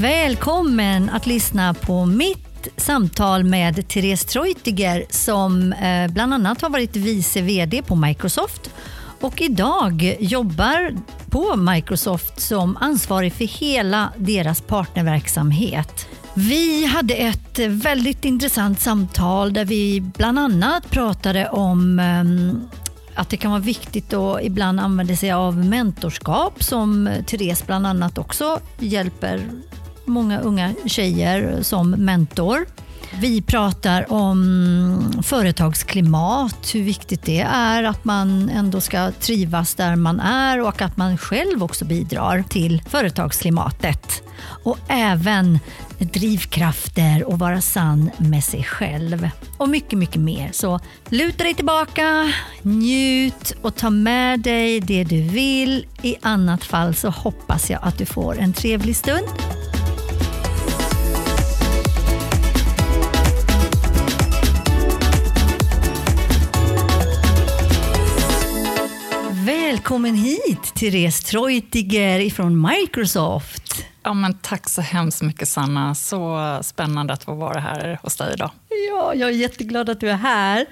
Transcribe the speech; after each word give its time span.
Välkommen 0.00 1.10
att 1.10 1.26
lyssna 1.26 1.74
på 1.74 2.06
mitt 2.06 2.68
samtal 2.76 3.44
med 3.44 3.88
Therese 3.88 4.24
Treutiger 4.24 5.04
som 5.10 5.72
eh, 5.72 6.10
bland 6.12 6.34
annat 6.34 6.62
har 6.62 6.70
varit 6.70 6.96
vice 6.96 7.42
VD 7.42 7.82
på 7.82 7.96
Microsoft 7.96 8.70
och 9.20 9.40
idag 9.40 10.16
jobbar 10.20 10.96
på 11.30 11.56
Microsoft 11.56 12.40
som 12.40 12.76
ansvarig 12.76 13.32
för 13.32 13.44
hela 13.44 14.12
deras 14.16 14.60
partnerverksamhet. 14.60 16.06
Vi 16.34 16.84
hade 16.86 17.14
ett 17.14 17.58
väldigt 17.58 18.24
intressant 18.24 18.80
samtal 18.80 19.52
där 19.52 19.64
vi 19.64 20.00
bland 20.00 20.38
annat 20.38 20.90
pratade 20.90 21.48
om 21.48 21.98
ehm, 21.98 22.60
att 23.14 23.30
det 23.30 23.36
kan 23.36 23.50
vara 23.50 23.60
viktigt 23.60 24.14
att 24.14 24.42
ibland 24.42 24.80
använda 24.80 25.16
sig 25.16 25.32
av 25.32 25.56
mentorskap 25.56 26.62
som 26.62 27.10
Therese 27.26 27.66
bland 27.66 27.86
annat 27.86 28.18
också 28.18 28.60
hjälper 28.78 29.40
många 30.08 30.40
unga 30.40 30.74
tjejer 30.86 31.62
som 31.62 31.90
mentor. 31.90 32.66
Vi 33.20 33.42
pratar 33.42 34.12
om 34.12 35.22
företagsklimat, 35.22 36.74
hur 36.74 36.82
viktigt 36.82 37.22
det 37.22 37.40
är 37.40 37.82
att 37.82 38.04
man 38.04 38.48
ändå 38.48 38.80
ska 38.80 39.12
trivas 39.12 39.74
där 39.74 39.96
man 39.96 40.20
är 40.20 40.60
och 40.60 40.82
att 40.82 40.96
man 40.96 41.18
själv 41.18 41.64
också 41.64 41.84
bidrar 41.84 42.44
till 42.48 42.82
företagsklimatet. 42.88 44.22
Och 44.64 44.78
även 44.88 45.58
drivkrafter 45.98 47.24
och 47.24 47.38
vara 47.38 47.60
sann 47.60 48.10
med 48.18 48.44
sig 48.44 48.64
själv. 48.64 49.30
Och 49.56 49.68
mycket, 49.68 49.98
mycket 49.98 50.20
mer. 50.20 50.50
Så 50.52 50.80
luta 51.08 51.44
dig 51.44 51.54
tillbaka, 51.54 52.32
njut 52.62 53.56
och 53.62 53.74
ta 53.74 53.90
med 53.90 54.40
dig 54.40 54.80
det 54.80 55.04
du 55.04 55.22
vill. 55.22 55.86
I 56.02 56.16
annat 56.22 56.64
fall 56.64 56.94
så 56.94 57.10
hoppas 57.10 57.70
jag 57.70 57.80
att 57.82 57.98
du 57.98 58.06
får 58.06 58.38
en 58.38 58.52
trevlig 58.52 58.96
stund. 58.96 59.28
Välkommen 69.88 70.14
hit, 70.14 70.74
Therese 70.74 71.20
Treutiger 71.20 72.30
från 72.30 72.60
Microsoft. 72.60 73.84
Ja, 74.02 74.14
men 74.14 74.34
tack 74.34 74.68
så 74.68 74.80
hemskt 74.80 75.22
mycket, 75.22 75.48
Sanna. 75.48 75.94
Så 75.94 76.58
spännande 76.62 77.12
att 77.12 77.24
få 77.24 77.34
vara 77.34 77.60
här 77.60 77.98
hos 78.02 78.16
dig 78.16 78.32
idag. 78.34 78.50
Ja, 78.90 79.14
jag 79.14 79.28
är 79.28 79.34
jätteglad 79.34 79.90
att 79.90 80.00
du 80.00 80.10
är 80.10 80.16
här. 80.16 80.66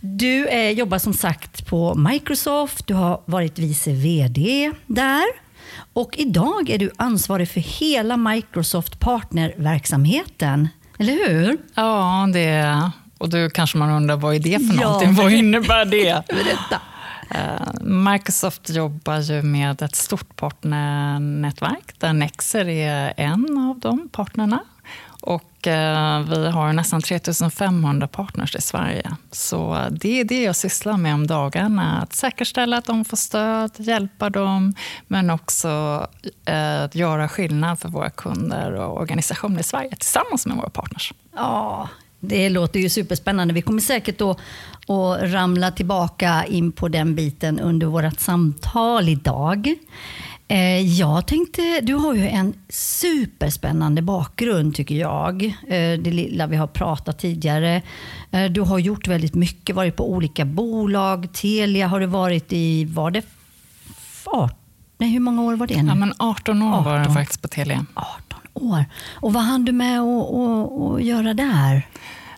Du 0.00 0.48
är, 0.48 0.70
jobbar 0.70 0.98
som 0.98 1.14
sagt 1.14 1.66
på 1.66 1.94
Microsoft. 1.94 2.86
Du 2.86 2.94
har 2.94 3.20
varit 3.24 3.58
vice 3.58 3.92
VD 3.92 4.72
där. 4.86 5.24
Och 5.92 6.18
idag 6.18 6.70
är 6.70 6.78
du 6.78 6.90
ansvarig 6.96 7.48
för 7.50 7.60
hela 7.60 8.16
Microsoft 8.16 9.00
partnerverksamheten. 9.00 10.68
Eller 10.98 11.28
hur? 11.28 11.58
Ja, 11.74 12.28
det 12.32 12.40
är 12.40 12.90
Och 13.18 13.28
då 13.28 13.50
kanske 13.50 13.78
man 13.78 13.90
undrar, 13.90 14.16
vad 14.16 14.34
är 14.34 14.38
det 14.38 14.58
för 14.58 14.84
någonting? 14.84 15.14
Ja, 15.16 15.22
vad 15.22 15.32
innebär 15.32 15.84
det? 15.84 16.22
Berätta. 16.28 16.80
Eh, 17.30 17.72
Microsoft 17.80 18.70
jobbar 18.70 19.18
ju 19.18 19.42
med 19.42 19.82
ett 19.82 19.96
stort 19.96 20.36
partnernätverk 20.36 21.94
där 21.98 22.12
Nexer 22.12 22.68
är 22.68 23.14
en 23.16 23.58
av 23.58 23.78
de 23.80 24.08
partnerna. 24.08 24.60
Och 25.20 25.66
eh, 25.66 26.20
vi 26.20 26.48
har 26.48 26.72
nästan 26.72 27.02
3500 27.02 28.08
partners 28.08 28.56
i 28.56 28.62
Sverige. 28.62 29.16
Så 29.30 29.86
det 29.90 30.20
är 30.20 30.24
det 30.24 30.42
jag 30.42 30.56
sysslar 30.56 30.96
med 30.96 31.14
om 31.14 31.26
dagarna. 31.26 32.00
Att 32.02 32.12
säkerställa 32.12 32.76
att 32.76 32.84
de 32.84 33.04
får 33.04 33.16
stöd, 33.16 33.70
hjälpa 33.76 34.30
dem, 34.30 34.74
men 35.06 35.30
också 35.30 36.06
eh, 36.44 36.82
att 36.82 36.94
göra 36.94 37.28
skillnad 37.28 37.80
för 37.80 37.88
våra 37.88 38.10
kunder 38.10 38.72
och 38.72 39.00
organisationer 39.00 39.60
i 39.60 39.62
Sverige 39.62 39.96
tillsammans 39.96 40.46
med 40.46 40.56
våra 40.56 40.70
partners. 40.70 41.12
Ja, 41.36 41.88
det 42.20 42.48
låter 42.48 42.80
ju 42.80 42.88
superspännande. 42.88 43.54
Vi 43.54 43.62
kommer 43.62 43.80
säkert 43.80 44.20
att, 44.20 44.38
att 44.86 45.32
ramla 45.32 45.70
tillbaka 45.70 46.44
in 46.48 46.72
på 46.72 46.88
den 46.88 47.14
biten 47.14 47.60
under 47.60 47.86
vårt 47.86 48.20
samtal 48.20 49.08
idag. 49.08 49.74
Eh, 50.48 50.80
jag 50.80 51.26
tänkte, 51.26 51.80
du 51.80 51.94
har 51.94 52.14
ju 52.14 52.28
en 52.28 52.54
superspännande 52.68 54.02
bakgrund 54.02 54.74
tycker 54.74 54.94
jag. 54.94 55.44
Eh, 55.44 55.98
det 56.00 56.10
lilla 56.10 56.46
vi 56.46 56.56
har 56.56 56.66
pratat 56.66 57.18
tidigare. 57.18 57.82
Eh, 58.30 58.44
du 58.44 58.60
har 58.60 58.78
gjort 58.78 59.08
väldigt 59.08 59.34
mycket, 59.34 59.76
varit 59.76 59.96
på 59.96 60.12
olika 60.12 60.44
bolag. 60.44 61.32
Telia 61.32 61.86
har 61.86 62.00
du 62.00 62.06
varit 62.06 62.52
i, 62.52 62.84
var 62.84 63.10
det 63.10 63.22
18? 64.24 64.56
Nej, 64.98 65.10
hur 65.10 65.20
många 65.20 65.42
år 65.42 65.56
var 65.56 65.66
det 65.66 65.82
nu? 65.82 65.88
Ja, 65.88 65.94
men 65.94 66.12
18 66.18 66.62
år 66.62 66.72
18. 66.72 66.84
var 66.84 66.98
det 66.98 67.14
faktiskt 67.14 67.42
på 67.42 67.48
Telia. 67.48 67.86
18 67.94 68.27
år. 68.62 68.84
Och 69.14 69.32
vad 69.32 69.42
hann 69.42 69.64
du 69.64 69.72
med 69.72 70.00
att 70.00 71.02
göra 71.02 71.34
där? 71.34 71.86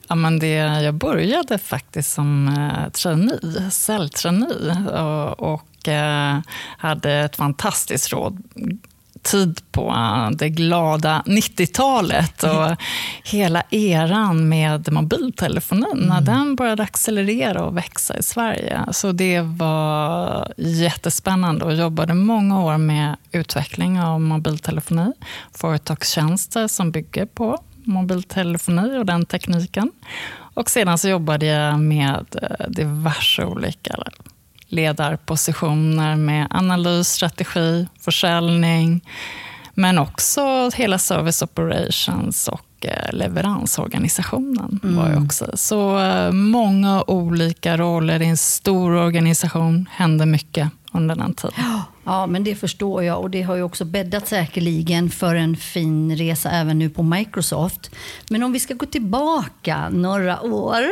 Ja, 0.08 0.14
men 0.14 0.38
det, 0.38 0.54
jag 0.56 0.94
började 0.94 1.58
faktiskt 1.58 2.12
som 2.12 2.48
eh, 2.48 2.90
trainee, 2.90 3.70
säljtrainee 3.70 5.02
och, 5.02 5.52
och 5.54 5.88
eh, 5.88 6.38
hade 6.78 7.12
ett 7.12 7.36
fantastiskt 7.36 8.12
råd 8.12 8.42
tid 9.22 9.60
på 9.72 9.88
eh, 9.88 10.30
det 10.30 10.48
glada 10.48 11.22
90-talet 11.26 12.42
och 12.42 12.76
hela 13.24 13.62
eran 13.70 14.48
med 14.48 14.92
mobiltelefonin, 14.92 15.92
mm. 15.92 16.06
när 16.06 16.20
den 16.20 16.56
började 16.56 16.82
accelerera 16.82 17.64
och 17.64 17.76
växa 17.76 18.18
i 18.18 18.22
Sverige. 18.22 18.80
Så 18.90 19.12
det 19.12 19.40
var 19.40 20.52
jättespännande 20.56 21.64
och 21.64 21.74
jobbade 21.74 22.14
många 22.14 22.64
år 22.64 22.78
med 22.78 23.16
utveckling 23.32 24.00
av 24.00 24.20
mobiltelefoni, 24.20 25.12
företagstjänster 25.52 26.68
som 26.68 26.90
bygger 26.90 27.26
på 27.26 27.58
mobiltelefoni 27.84 28.98
och 28.98 29.06
den 29.06 29.26
tekniken. 29.26 29.92
Och 30.54 30.70
sedan 30.70 30.98
så 30.98 31.08
jobbade 31.08 31.46
jag 31.46 31.80
med 31.80 32.26
eh, 32.42 32.68
diverse 32.68 33.44
olika 33.44 33.96
ledarpositioner 34.70 36.16
med 36.16 36.46
analys, 36.50 37.08
strategi, 37.08 37.86
försäljning, 38.00 39.04
men 39.74 39.98
också 39.98 40.70
hela 40.74 40.98
service 40.98 41.42
operations 41.42 42.48
och 42.48 42.86
eh, 42.86 43.12
leveransorganisationen. 43.12 44.80
Mm. 44.82 44.96
var 44.96 45.10
jag 45.10 45.24
också. 45.24 45.50
Så 45.54 45.98
eh, 45.98 46.32
många 46.32 47.02
olika 47.06 47.76
roller 47.76 48.22
i 48.22 48.26
en 48.26 48.36
stor 48.36 48.92
organisation, 48.92 49.88
hände 49.92 50.26
mycket 50.26 50.70
under 50.92 51.16
den 51.16 51.34
tiden. 51.34 51.54
Ja, 52.04 52.26
men 52.26 52.44
det 52.44 52.54
förstår 52.54 53.04
jag 53.04 53.20
och 53.20 53.30
det 53.30 53.42
har 53.42 53.56
ju 53.56 53.62
också 53.62 53.84
bäddat 53.84 54.28
säkerligen 54.28 55.10
för 55.10 55.34
en 55.34 55.56
fin 55.56 56.16
resa 56.16 56.50
även 56.50 56.78
nu 56.78 56.90
på 56.90 57.02
Microsoft. 57.02 57.90
Men 58.30 58.42
om 58.42 58.52
vi 58.52 58.60
ska 58.60 58.74
gå 58.74 58.86
tillbaka 58.86 59.88
några 59.88 60.40
år. 60.40 60.82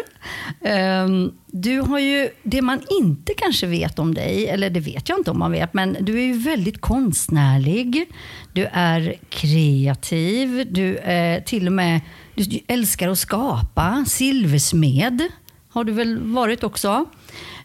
Um, 1.05 1.33
du 1.47 1.81
har 1.81 1.99
ju, 1.99 2.29
det 2.43 2.63
man 2.63 2.81
inte 3.01 3.35
kanske 3.35 3.67
vet 3.67 3.99
om 3.99 4.15
dig, 4.15 4.49
eller 4.49 4.71
det 4.71 4.81
vet 4.81 5.09
jag 5.09 5.19
inte 5.19 5.31
om 5.31 5.39
man 5.39 5.53
vet, 5.53 5.75
men 5.75 5.97
du 6.01 6.19
är 6.19 6.25
ju 6.25 6.39
väldigt 6.39 6.81
konstnärlig. 6.81 8.13
Du 8.53 8.69
är 8.73 9.15
kreativ, 9.29 10.67
du 10.71 10.97
är 10.97 11.41
till 11.41 11.67
och 11.67 11.73
med, 11.73 12.01
du 12.35 12.61
älskar 12.67 13.09
att 13.09 13.19
skapa. 13.19 14.05
Silversmed 14.09 15.23
har 15.69 15.85
du 15.85 15.93
väl 15.93 16.19
varit 16.19 16.65
också. 16.65 17.05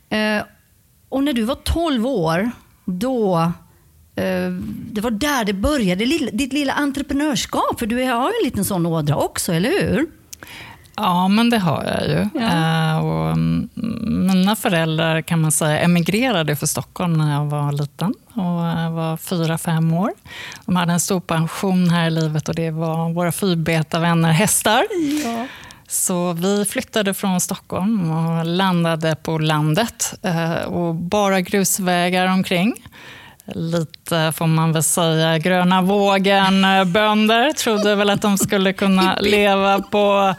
Eh, 0.09 0.41
och 1.13 1.23
när 1.23 1.33
du 1.33 1.43
var 1.43 1.55
12 1.55 2.07
år, 2.07 2.51
då 2.85 3.37
eh, 4.15 4.49
det 4.91 5.01
var 5.01 5.11
där 5.11 5.45
det 5.45 5.53
började, 5.53 6.05
ditt 6.31 6.53
lilla 6.53 6.73
entreprenörskap. 6.73 7.79
För 7.79 7.85
du 7.85 7.95
har 7.95 8.29
ju 8.29 8.33
en 8.41 8.45
liten 8.45 8.65
sån 8.65 8.85
ådra 8.85 9.15
också, 9.15 9.53
eller 9.53 9.69
hur? 9.69 10.07
Ja, 10.95 11.27
men 11.27 11.49
det 11.49 11.57
har 11.57 11.83
jag 11.83 12.07
ju. 12.07 12.41
Ja. 12.41 12.97
Uh, 12.97 13.05
och 13.05 13.31
mm, 13.31 13.69
mina 14.33 14.55
föräldrar 14.55 15.21
kan 15.21 15.41
man 15.41 15.51
säga 15.51 15.79
emigrerade 15.79 16.55
för 16.55 16.65
Stockholm 16.65 17.13
när 17.13 17.33
jag 17.33 17.45
var 17.45 17.71
liten 17.71 18.13
och 18.33 18.63
jag 18.83 18.91
var 18.91 19.17
fyra, 19.17 19.57
fem 19.57 19.93
år. 19.93 20.11
De 20.65 20.75
hade 20.75 20.93
en 20.93 20.99
stor 20.99 21.19
pension 21.19 21.89
här 21.89 22.07
i 22.07 22.11
livet 22.11 22.49
och 22.49 22.55
det 22.55 22.71
var 22.71 23.13
våra 23.13 23.31
fyrbetavänner 23.31 24.31
hästar. 24.31 24.85
Ja. 25.25 25.47
Så 25.93 26.33
vi 26.33 26.65
flyttade 26.65 27.13
från 27.13 27.41
Stockholm 27.41 28.11
och 28.11 28.45
landade 28.45 29.15
på 29.15 29.37
landet 29.37 30.13
eh, 30.21 30.61
och 30.61 30.95
bara 30.95 31.41
grusvägar 31.41 32.27
omkring. 32.27 32.73
Lite, 33.45 34.02
får 34.09 34.47
man 34.47 34.73
väl 34.73 34.83
säga, 34.83 35.37
gröna 35.37 35.81
vågen-bönder 35.81 37.53
trodde 37.53 37.95
väl 37.95 38.09
att 38.09 38.21
de 38.21 38.37
skulle 38.37 38.73
kunna 38.73 39.15
leva 39.21 39.81
på 39.81 40.35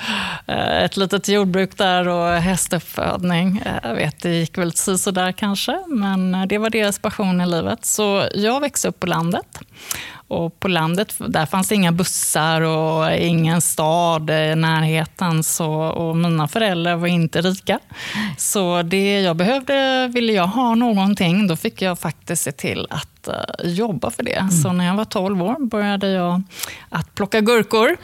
eh, 0.46 0.84
ett 0.84 0.96
litet 0.96 1.28
jordbruk 1.28 1.78
där 1.78 2.08
och 2.08 2.28
hästuppfödning. 2.28 3.62
Eh, 3.66 3.88
jag 3.88 3.94
vet, 3.94 4.22
det 4.22 4.34
gick 4.34 4.58
väl 4.58 4.72
sådär 4.72 5.32
kanske, 5.32 5.78
men 5.88 6.48
det 6.48 6.58
var 6.58 6.70
deras 6.70 6.98
passion 6.98 7.40
i 7.40 7.46
livet. 7.46 7.84
Så 7.84 8.28
jag 8.34 8.60
växte 8.60 8.88
upp 8.88 9.00
på 9.00 9.06
landet 9.06 9.60
och 10.28 10.60
på 10.60 10.68
landet 10.68 11.14
där 11.18 11.46
fanns 11.46 11.68
det 11.68 11.74
inga 11.74 11.92
bussar 11.92 12.60
och 12.60 13.12
ingen 13.12 13.60
stad 13.60 14.30
i 14.30 14.54
närheten. 14.56 15.42
Så, 15.42 15.72
och 15.72 16.16
mina 16.16 16.48
föräldrar 16.48 16.96
var 16.96 17.06
inte 17.06 17.40
rika. 17.40 17.78
Så 18.38 18.82
det 18.82 19.20
jag 19.20 19.36
behövde, 19.36 20.08
ville 20.14 20.32
jag 20.32 20.46
ha 20.46 20.74
någonting, 20.74 21.46
då 21.46 21.56
fick 21.56 21.82
jag 21.82 21.98
faktiskt 21.98 22.42
se 22.42 22.52
till 22.52 22.86
att 22.90 23.13
uh, 23.28 23.70
jobba 23.70 24.10
för 24.10 24.22
det. 24.22 24.34
Mm. 24.34 24.50
Så 24.50 24.72
när 24.72 24.86
jag 24.86 24.94
var 24.94 25.04
12 25.04 25.42
år 25.42 25.66
började 25.66 26.08
jag 26.08 26.42
att 26.88 27.14
plocka 27.14 27.40
gurkor 27.40 27.96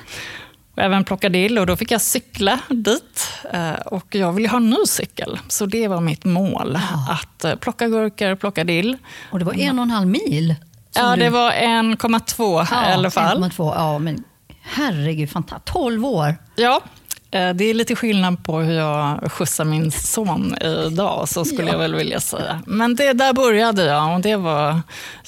och 0.75 0.83
även 0.83 1.05
plocka 1.05 1.29
dill. 1.29 1.59
Och 1.59 1.67
då 1.67 1.77
fick 1.77 1.91
jag 1.91 2.01
cykla 2.01 2.61
dit. 2.69 3.33
Uh, 3.55 3.73
och 3.73 4.15
jag 4.15 4.33
ville 4.33 4.49
ha 4.49 4.57
en 4.57 4.71
ny 4.71 4.87
cykel, 4.87 5.39
så 5.49 5.67
det 5.67 5.89
var 5.89 6.01
mitt 6.01 6.25
mål. 6.25 6.79
Ja. 6.91 7.19
Att 7.21 7.45
uh, 7.45 7.55
plocka 7.55 7.89
gurkor, 7.89 8.35
plocka 8.35 8.65
dill. 8.65 8.97
Och 9.31 9.39
det 9.39 9.45
var 9.45 9.55
en 9.55 9.79
och 9.79 9.83
en 9.83 9.91
halv 9.91 10.07
mil? 10.07 10.55
Ja, 10.95 11.17
du... 11.17 11.23
det 11.23 11.31
var 11.31 11.51
1,2 11.51 12.67
ja, 12.71 12.91
i 12.91 12.93
alla 12.93 13.11
fall. 13.11 13.45
1,2, 13.45 13.75
ja, 13.77 13.99
men 13.99 14.25
herregud, 14.63 15.31
fantastiskt. 15.31 15.73
12 15.73 16.07
år. 16.07 16.37
Ja, 16.57 16.81
Eh, 17.00 17.00
det 17.31 17.65
är 17.65 17.75
lite 17.75 17.97
skillnad 17.97 18.45
på 18.45 18.59
hur 18.59 18.75
jag 18.75 19.33
skjutsar 19.33 19.65
min 19.65 19.91
son 19.91 20.57
idag, 20.87 21.29
så 21.29 21.45
skulle 21.45 21.67
ja. 21.67 21.73
jag 21.73 21.79
väl 21.79 21.95
vilja 21.95 22.21
säga. 22.21 22.63
Men 22.67 22.97
det, 22.97 23.13
där 23.13 23.33
började 23.33 23.85
jag. 23.85 24.15
Och 24.15 24.21
det 24.21 24.37
var, 24.37 24.81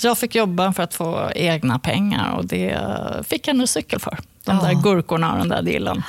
jag 0.02 0.18
fick 0.18 0.34
jobba 0.34 0.72
för 0.72 0.82
att 0.82 0.94
få 0.94 1.30
egna 1.34 1.78
pengar 1.78 2.32
och 2.36 2.44
det 2.44 2.78
fick 3.28 3.48
jag 3.48 3.56
nu 3.56 3.66
cykel 3.66 4.00
för. 4.00 4.18
De 4.44 4.56
ja. 4.56 4.68
där 4.68 4.82
gurkorna 4.82 5.32
och 5.32 5.38
den 5.38 5.48
där 5.48 5.62
dillen. 5.62 6.02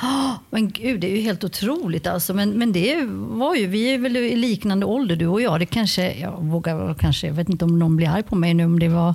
Men 0.50 0.70
gud, 0.70 1.00
det 1.00 1.06
är 1.06 1.16
ju 1.16 1.22
helt 1.22 1.44
otroligt. 1.44 2.06
Alltså. 2.06 2.34
Men, 2.34 2.50
men 2.50 2.72
det 2.72 2.96
var 3.10 3.54
ju, 3.54 3.66
vi 3.66 3.94
är 3.94 3.98
väl 3.98 4.16
i 4.16 4.36
liknande 4.36 4.86
ålder 4.86 5.16
du 5.16 5.26
och 5.26 5.42
jag. 5.42 5.60
Det 5.60 5.66
kanske, 5.66 6.14
jag 6.14 6.42
vågar 6.42 6.94
kanske, 6.94 7.26
jag 7.26 7.34
vet 7.34 7.48
inte 7.48 7.64
om 7.64 7.78
någon 7.78 7.96
blir 7.96 8.08
arg 8.08 8.22
på 8.22 8.36
mig 8.36 8.54
nu 8.54 8.64
om 8.64 8.78
det 8.78 8.88
var 8.88 9.14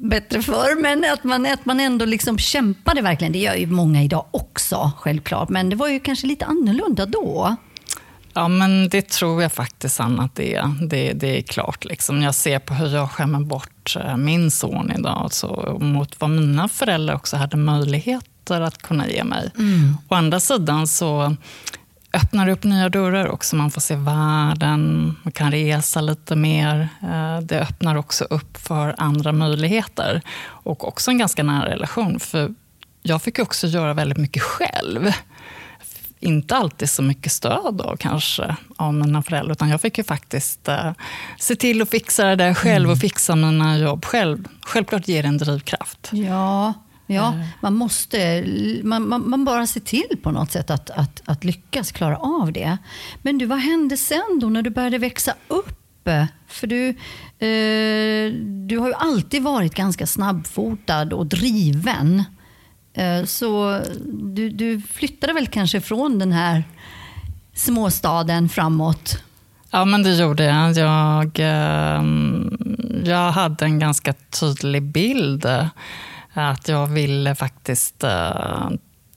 bättre 0.00 0.42
förr, 0.42 0.80
men 0.80 1.04
att 1.12 1.24
man, 1.24 1.46
att 1.46 1.64
man 1.64 1.80
ändå 1.80 2.04
liksom 2.04 2.38
kämpade 2.38 3.02
verkligen. 3.02 3.32
Det 3.32 3.38
gör 3.38 3.54
ju 3.54 3.66
många 3.66 4.02
idag 4.02 4.26
också, 4.30 4.92
självklart. 4.98 5.48
Men 5.48 5.70
det 5.70 5.76
var 5.76 5.88
ju 5.88 6.00
kanske 6.00 6.26
lite 6.26 6.44
annorlunda 6.44 7.06
då. 7.06 7.56
Ja, 8.32 8.48
men 8.48 8.88
det 8.88 9.08
tror 9.08 9.42
jag 9.42 9.52
faktiskt, 9.52 10.00
Anna, 10.00 10.22
att 10.22 10.34
det 10.34 10.54
är. 10.54 10.74
Det, 10.88 11.12
det 11.12 11.38
är 11.38 11.42
klart. 11.42 11.84
Liksom. 11.84 12.22
Jag 12.22 12.34
ser 12.34 12.58
på 12.58 12.74
hur 12.74 12.94
jag 12.94 13.10
skämmer 13.10 13.40
bort 13.40 13.96
eh, 13.96 14.16
min 14.16 14.50
son 14.50 14.92
idag, 14.98 15.32
så, 15.32 15.78
mot 15.80 16.20
vad 16.20 16.30
mina 16.30 16.68
föräldrar 16.68 17.14
också 17.14 17.36
hade 17.36 17.56
möjligheter 17.56 18.60
att 18.60 18.82
kunna 18.82 19.08
ge 19.08 19.24
mig. 19.24 19.50
Mm. 19.58 19.96
Å 20.08 20.14
andra 20.14 20.40
sidan 20.40 20.86
så 20.86 21.36
öppnar 22.12 22.48
upp 22.48 22.64
nya 22.64 22.88
dörrar 22.88 23.28
också. 23.28 23.56
Man 23.56 23.70
får 23.70 23.80
se 23.80 23.96
världen, 23.96 25.14
man 25.22 25.32
kan 25.32 25.50
resa 25.50 26.00
lite 26.00 26.36
mer. 26.36 26.88
Eh, 27.02 27.40
det 27.40 27.60
öppnar 27.60 27.96
också 27.96 28.24
upp 28.24 28.56
för 28.56 28.94
andra 28.98 29.32
möjligheter. 29.32 30.22
Och 30.42 30.88
också 30.88 31.10
en 31.10 31.18
ganska 31.18 31.42
nära 31.42 31.70
relation. 31.70 32.20
För 32.20 32.54
jag 33.02 33.22
fick 33.22 33.38
också 33.38 33.66
göra 33.66 33.94
väldigt 33.94 34.18
mycket 34.18 34.42
själv. 34.42 35.12
Inte 36.22 36.56
alltid 36.56 36.90
så 36.90 37.02
mycket 37.02 37.32
stöd 37.32 37.74
då, 37.74 37.96
kanske 37.98 38.56
av 38.76 38.94
mina 38.94 39.22
föräldrar. 39.22 39.52
Utan 39.52 39.68
jag 39.68 39.80
fick 39.80 39.98
ju 39.98 40.04
faktiskt 40.04 40.68
uh, 40.68 40.92
se 41.38 41.56
till 41.56 41.82
att 41.82 41.90
fixa 41.90 42.24
det 42.24 42.36
där 42.36 42.54
själv 42.54 42.86
och 42.88 42.96
mm. 42.96 43.00
fixa 43.00 43.36
mina 43.36 43.78
jobb 43.78 44.04
själv. 44.04 44.48
Självklart 44.62 45.08
ger 45.08 45.22
det 45.22 45.28
en 45.28 45.38
drivkraft. 45.38 46.10
Ja, 46.12 46.74
Ja, 47.14 47.28
eh. 47.28 47.46
man 47.60 47.74
måste 47.74 48.44
man, 48.82 49.08
man, 49.08 49.30
man, 49.30 49.44
bara 49.44 49.66
ser 49.66 49.80
till 49.80 50.16
på 50.22 50.30
något 50.30 50.52
sätt 50.52 50.70
att, 50.70 50.90
att, 50.90 51.22
att 51.24 51.44
lyckas 51.44 51.92
klara 51.92 52.16
av 52.16 52.52
det. 52.52 52.78
Men 53.22 53.38
du, 53.38 53.46
vad 53.46 53.58
hände 53.58 53.96
sen 53.96 54.38
då 54.40 54.48
när 54.48 54.62
du 54.62 54.70
började 54.70 54.98
växa 54.98 55.34
upp? 55.48 55.76
För 56.46 56.66
du, 56.66 56.88
eh, 57.46 58.32
du 58.66 58.78
har 58.78 58.88
ju 58.88 58.94
alltid 58.94 59.42
varit 59.42 59.74
ganska 59.74 60.06
snabbfotad 60.06 61.12
och 61.12 61.26
driven. 61.26 62.24
Eh, 62.94 63.24
så 63.24 63.80
du, 64.06 64.50
du 64.50 64.80
flyttade 64.80 65.32
väl 65.32 65.46
kanske 65.46 65.80
från 65.80 66.18
den 66.18 66.32
här 66.32 66.64
småstaden 67.54 68.48
framåt? 68.48 69.22
Ja, 69.70 69.84
men 69.84 70.02
det 70.02 70.14
gjorde 70.14 70.44
jag. 70.44 70.76
Jag, 70.76 71.38
eh, 71.38 72.04
jag 73.04 73.32
hade 73.32 73.64
en 73.64 73.78
ganska 73.78 74.12
tydlig 74.12 74.82
bild 74.82 75.46
att 76.34 76.68
jag 76.68 76.86
ville 76.86 77.34
faktiskt 77.34 78.04
eh, 78.04 78.70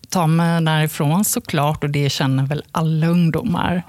ta 0.10 0.28
mig 0.28 0.62
därifrån 0.62 1.26
såklart 1.26 1.84
och 1.84 1.90
det 1.90 2.10
känner 2.10 2.44
väl 2.44 2.64
alla 2.72 3.08
ungdomar. 3.08 3.84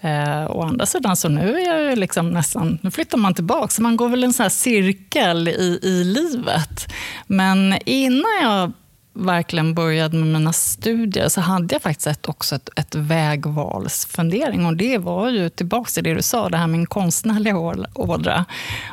Eh, 0.00 0.50
å 0.50 0.62
andra 0.62 0.86
sidan 0.86 1.16
så 1.16 1.28
nu 1.28 1.54
är 1.60 1.88
jag 1.88 1.98
liksom 1.98 2.30
nästan, 2.30 2.78
nu 2.82 2.90
flyttar 2.90 3.18
man 3.18 3.34
tillbaka, 3.34 3.68
så 3.68 3.82
man 3.82 3.96
går 3.96 4.08
väl 4.08 4.24
en 4.24 4.32
sån 4.32 4.42
här 4.42 4.50
cirkel 4.50 5.48
i, 5.48 5.80
i 5.82 6.04
livet. 6.04 6.92
Men 7.26 7.78
innan 7.84 8.42
jag 8.42 8.72
verkligen 9.12 9.74
började 9.74 10.16
med 10.16 10.26
mina 10.26 10.52
studier 10.52 11.28
så 11.28 11.40
hade 11.40 11.74
jag 11.74 11.82
faktiskt 11.82 12.06
ett, 12.06 12.28
också 12.28 12.54
ett, 12.54 12.68
ett 12.76 12.94
vägvalsfundering. 12.94 14.66
Och 14.66 14.76
det 14.76 14.98
var 14.98 15.28
ju 15.28 15.48
tillbaka 15.48 15.90
till 15.90 16.04
det 16.04 16.14
du 16.14 16.22
sa, 16.22 16.48
det 16.48 16.56
här 16.56 16.66
med 16.66 16.78
min 16.78 16.86
konstnärliga 16.86 17.56
ådra. 17.94 18.44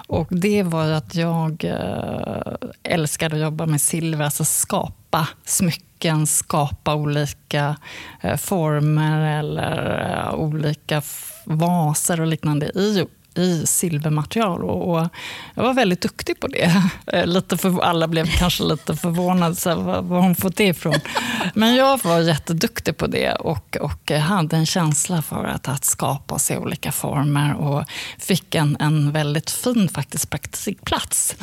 Och 0.08 0.28
det 0.30 0.64
var 0.64 0.86
ju 0.86 0.94
att 0.94 1.16
jag 1.16 1.64
eh, 1.64 2.54
älskade 2.84 3.36
att 3.36 3.42
jobba 3.42 3.66
med 3.66 3.82
silver, 3.82 4.26
alltså 4.26 4.46
skapa 4.46 5.28
smycken, 5.46 6.28
skapa 6.28 6.96
olika 6.96 7.76
eh, 8.22 8.38
former 8.38 9.40
eller 9.40 10.10
eh, 10.12 10.36
olika 10.36 11.02
vaser 11.46 12.22
och 12.22 12.28
liknande 12.28 12.66
i 12.66 13.08
i 13.38 13.66
silvermaterial. 13.66 14.64
Och, 14.64 15.08
jag 15.56 15.64
var 15.64 15.74
väldigt 15.74 16.02
duktig 16.02 16.40
på 16.40 16.48
det. 16.48 16.72
Eh, 17.14 17.26
lite 17.26 17.58
för, 17.58 17.82
alla 17.84 18.08
blev 18.08 18.28
kanske 18.38 18.64
lite 18.64 18.96
förvånade, 18.96 19.56
så 19.56 19.70
här, 19.70 19.78
var, 19.78 20.02
var 20.02 20.20
hon 20.20 20.36
fått 20.36 20.56
det 20.56 20.64
ifrån? 20.64 21.00
Men 21.54 21.76
jag 21.76 22.04
var 22.04 22.20
jätteduktig 22.20 22.98
på 22.98 23.08
det 23.08 23.34
och, 23.34 23.78
och 23.82 24.12
hade 24.12 24.56
en 24.58 24.66
känsla 24.66 25.22
för 25.22 25.44
att, 25.44 25.68
att 25.68 25.86
skapa 25.86 26.40
sig 26.40 26.58
olika 26.58 26.92
former 26.92 27.54
och 27.54 27.84
fick 28.18 28.56
en, 28.56 28.78
en 28.80 29.12
väldigt 29.12 29.50
fin 29.50 29.90
faktiskt 29.90 30.30
praktikplats 30.30 31.36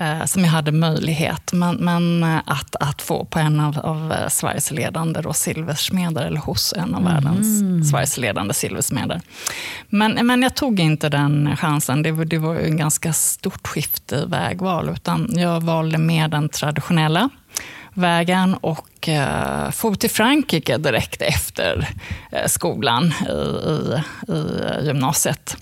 eh, 0.00 0.24
som 0.24 0.44
jag 0.44 0.50
hade 0.50 0.72
möjlighet 0.72 1.52
men, 1.52 1.76
men 1.76 2.24
att, 2.24 2.76
att 2.80 3.02
få 3.02 3.24
på 3.24 3.38
en 3.38 3.60
av, 3.60 3.78
av 3.78 4.28
Sveriges 4.28 4.70
ledande 4.70 5.20
då, 5.20 5.32
silversmeder, 5.32 6.26
eller 6.26 6.40
hos 6.40 6.72
en 6.72 6.94
av 6.94 7.04
världens 7.04 7.60
mm. 7.60 7.84
Sveriges 7.84 8.16
ledande 8.16 8.54
silversmeder. 8.54 9.20
Men, 9.88 10.26
men 10.26 10.42
jag 10.42 10.54
tog 10.54 10.80
inte 10.80 11.08
den 11.08 11.56
chansen. 11.56 12.02
Det, 12.02 12.24
det 12.24 12.38
var 12.38 12.54
en 12.56 12.76
ganska 12.76 13.12
stort 13.12 13.66
skifte 13.66 14.16
i 14.16 14.24
vägval. 14.26 14.88
Utan 14.88 15.28
jag 15.32 15.60
valde 15.60 15.98
mer 15.98 16.28
den 16.28 16.48
traditionella 16.48 17.30
vägen 17.94 18.54
och 18.54 19.08
eh, 19.08 19.70
for 19.70 19.94
till 19.94 20.10
Frankrike 20.10 20.78
direkt 20.78 21.22
efter 21.22 21.88
eh, 22.32 22.46
skolan 22.46 23.12
i, 23.28 23.32
i, 23.32 24.34
i 24.34 24.86
gymnasiet 24.86 25.56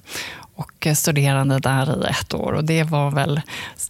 och 0.58 0.86
studerade 0.96 1.58
där 1.58 2.06
i 2.06 2.10
ett 2.10 2.34
år. 2.34 2.52
Och 2.52 2.64
det 2.64 2.82
var 2.82 3.10
väl 3.10 3.40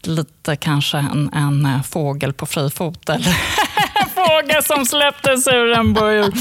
lite 0.02 0.56
kanske 0.56 0.98
en, 0.98 1.30
en 1.34 1.82
fågel 1.82 2.32
på 2.32 2.46
fri 2.46 2.70
fot. 2.70 3.08
Eller 3.08 3.36
fågel 4.14 4.62
som 4.62 4.86
släpptes 4.86 5.46
ur 5.46 5.72
en 5.72 5.94
bur. 5.94 6.32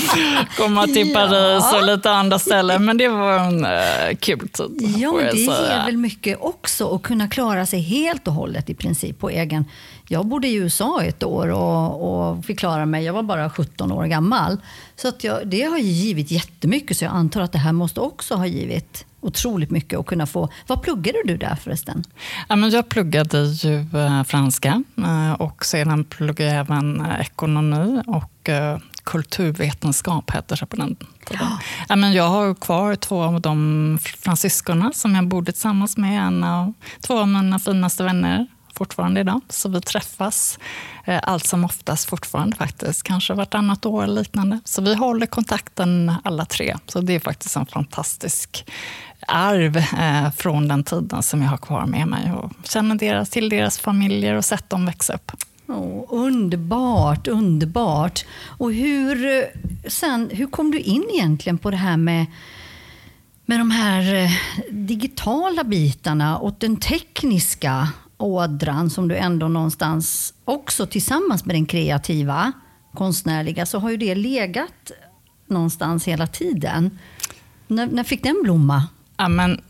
Komma 0.58 0.88
till 0.88 1.14
Paris 1.14 1.74
och 1.74 1.86
lite 1.86 2.12
andra 2.12 2.40
ställen. 2.40 2.86
Men 2.86 2.98
det 2.98 3.08
var 3.08 3.40
en 3.40 3.66
uh, 3.66 4.16
kul 4.20 4.50
tid. 4.50 4.96
Ja, 4.98 5.20
det 5.32 5.38
ger 5.38 5.86
väl 5.86 5.98
mycket 5.98 6.38
också 6.42 6.96
att 6.96 7.02
kunna 7.02 7.28
klara 7.28 7.66
sig 7.66 7.82
helt 7.82 8.28
och 8.28 8.34
hållet 8.34 8.70
i 8.70 8.74
princip 8.74 9.20
på 9.20 9.30
egen 9.30 9.66
jag 10.10 10.26
bodde 10.26 10.48
i 10.48 10.54
USA 10.54 11.04
ett 11.04 11.24
år 11.24 11.48
och, 11.48 12.30
och 12.30 12.46
fick 12.46 12.60
klara 12.60 12.86
mig. 12.86 13.04
Jag 13.04 13.14
var 13.14 13.24
bara 13.24 13.50
17 13.50 13.92
år 13.92 14.06
gammal. 14.06 14.58
Så 14.96 15.08
att 15.08 15.24
jag, 15.24 15.48
det 15.48 15.62
har 15.62 15.78
givit 15.78 16.32
jättemycket, 16.32 16.98
så 16.98 17.06
jag 17.06 17.14
antar 17.14 17.42
att 17.42 17.52
det 17.52 17.58
här 17.58 17.72
måste 17.72 18.00
också 18.00 18.36
ha 18.36 18.46
givit 18.46 19.06
otroligt 19.22 19.72
mycket 19.72 20.00
att 20.00 20.06
kunna 20.06 20.26
få. 20.26 20.50
Vad 20.68 20.82
pluggade 20.82 21.18
du 21.26 21.38
där 21.38 21.56
förresten? 21.56 22.04
Ja, 22.50 22.56
men 22.56 22.70
jag 22.70 22.90
pluggade 22.90 23.44
ju 23.44 23.80
eh, 23.80 24.24
franska 24.24 24.84
eh, 24.98 25.34
och 25.34 25.66
sedan 25.66 26.04
pluggade 26.04 26.52
jag 26.52 26.60
även 26.60 27.02
eh, 27.02 27.22
ekonomi 27.22 28.02
och 28.08 28.50
kulturvetenskap 29.04 30.30
hette 30.30 30.56
det 30.56 30.66
på 30.66 30.76
den 30.76 30.96
tiden. 30.96 31.08
Ja. 31.30 31.60
Ja, 31.90 31.96
men 31.96 32.14
jag 32.14 32.28
har 32.30 32.54
kvar 32.54 32.96
två 32.96 33.24
av 33.24 33.42
de 33.42 34.00
fransyskorna 34.02 34.92
som 34.94 35.16
jag 35.16 35.28
bodde 35.28 35.52
tillsammans 35.52 35.98
med. 35.98 36.28
En 36.28 36.44
av, 36.44 36.74
två 37.02 37.20
av 37.20 37.28
mina 37.28 37.60
finaste 37.60 38.04
vänner 38.04 38.48
fortfarande 38.78 39.22
idag. 39.22 39.42
Så 39.50 39.70
vi 39.70 39.82
träffas 39.82 40.60
eh, 41.06 41.20
allt 41.24 41.48
som 41.48 41.66
oftast 41.66 42.10
fortfarande 42.10 42.56
faktiskt. 42.56 43.04
Kanske 43.04 43.34
vartannat 43.34 43.86
år 43.86 44.04
eller 44.04 44.22
liknande. 44.22 44.60
Så 44.66 44.82
vi 44.82 44.96
håller 44.96 45.26
kontakten 45.26 46.14
alla 46.24 46.46
tre. 46.46 46.78
Så 46.88 47.02
det 47.02 47.14
är 47.14 47.20
faktiskt 47.20 47.56
en 47.56 47.66
fantastisk 47.66 48.66
arv 49.28 49.78
eh, 49.78 50.32
från 50.32 50.68
den 50.68 50.84
tiden 50.84 51.24
som 51.24 51.42
jag 51.42 51.50
har 51.50 51.58
kvar 51.58 51.86
med 51.86 52.08
mig. 52.08 52.32
Och 52.34 52.52
känner 52.64 52.96
deras, 52.96 53.30
till 53.30 53.50
deras 53.50 53.80
familjer 53.80 54.34
och 54.34 54.46
sett 54.46 54.70
dem 54.70 54.86
växa 54.86 55.14
upp. 55.14 55.32
Oh, 55.68 56.06
underbart, 56.10 57.28
underbart. 57.28 58.26
Och 58.46 58.74
hur, 58.74 59.26
eh, 59.26 59.44
sen, 59.88 60.30
hur 60.34 60.48
kom 60.48 60.72
du 60.72 60.80
in 60.80 61.06
egentligen 61.14 61.58
på 61.58 61.72
det 61.72 61.78
här 61.78 61.98
med 61.98 62.26
med 63.50 63.60
de 63.60 63.72
här 63.72 64.32
digitala 64.72 65.64
bitarna 65.64 66.38
och 66.38 66.56
den 66.60 66.78
tekniska 66.78 67.90
ådran 68.18 68.90
som 68.90 69.08
du 69.08 69.16
ändå 69.16 69.48
någonstans 69.48 70.34
också 70.46 70.86
tillsammans 70.86 71.46
med 71.46 71.56
den 71.56 71.66
kreativa, 71.66 72.52
konstnärliga, 72.94 73.66
så 73.66 73.80
har 73.80 73.90
ju 73.90 73.98
det 73.98 74.16
legat 74.16 74.92
någonstans 75.48 76.08
hela 76.08 76.28
tiden. 76.28 77.00
När, 77.68 77.88
när 77.88 78.04
fick 78.04 78.24
den 78.24 78.40
blomma? 78.44 78.88
Ja, 79.18 79.28
men 79.30 79.62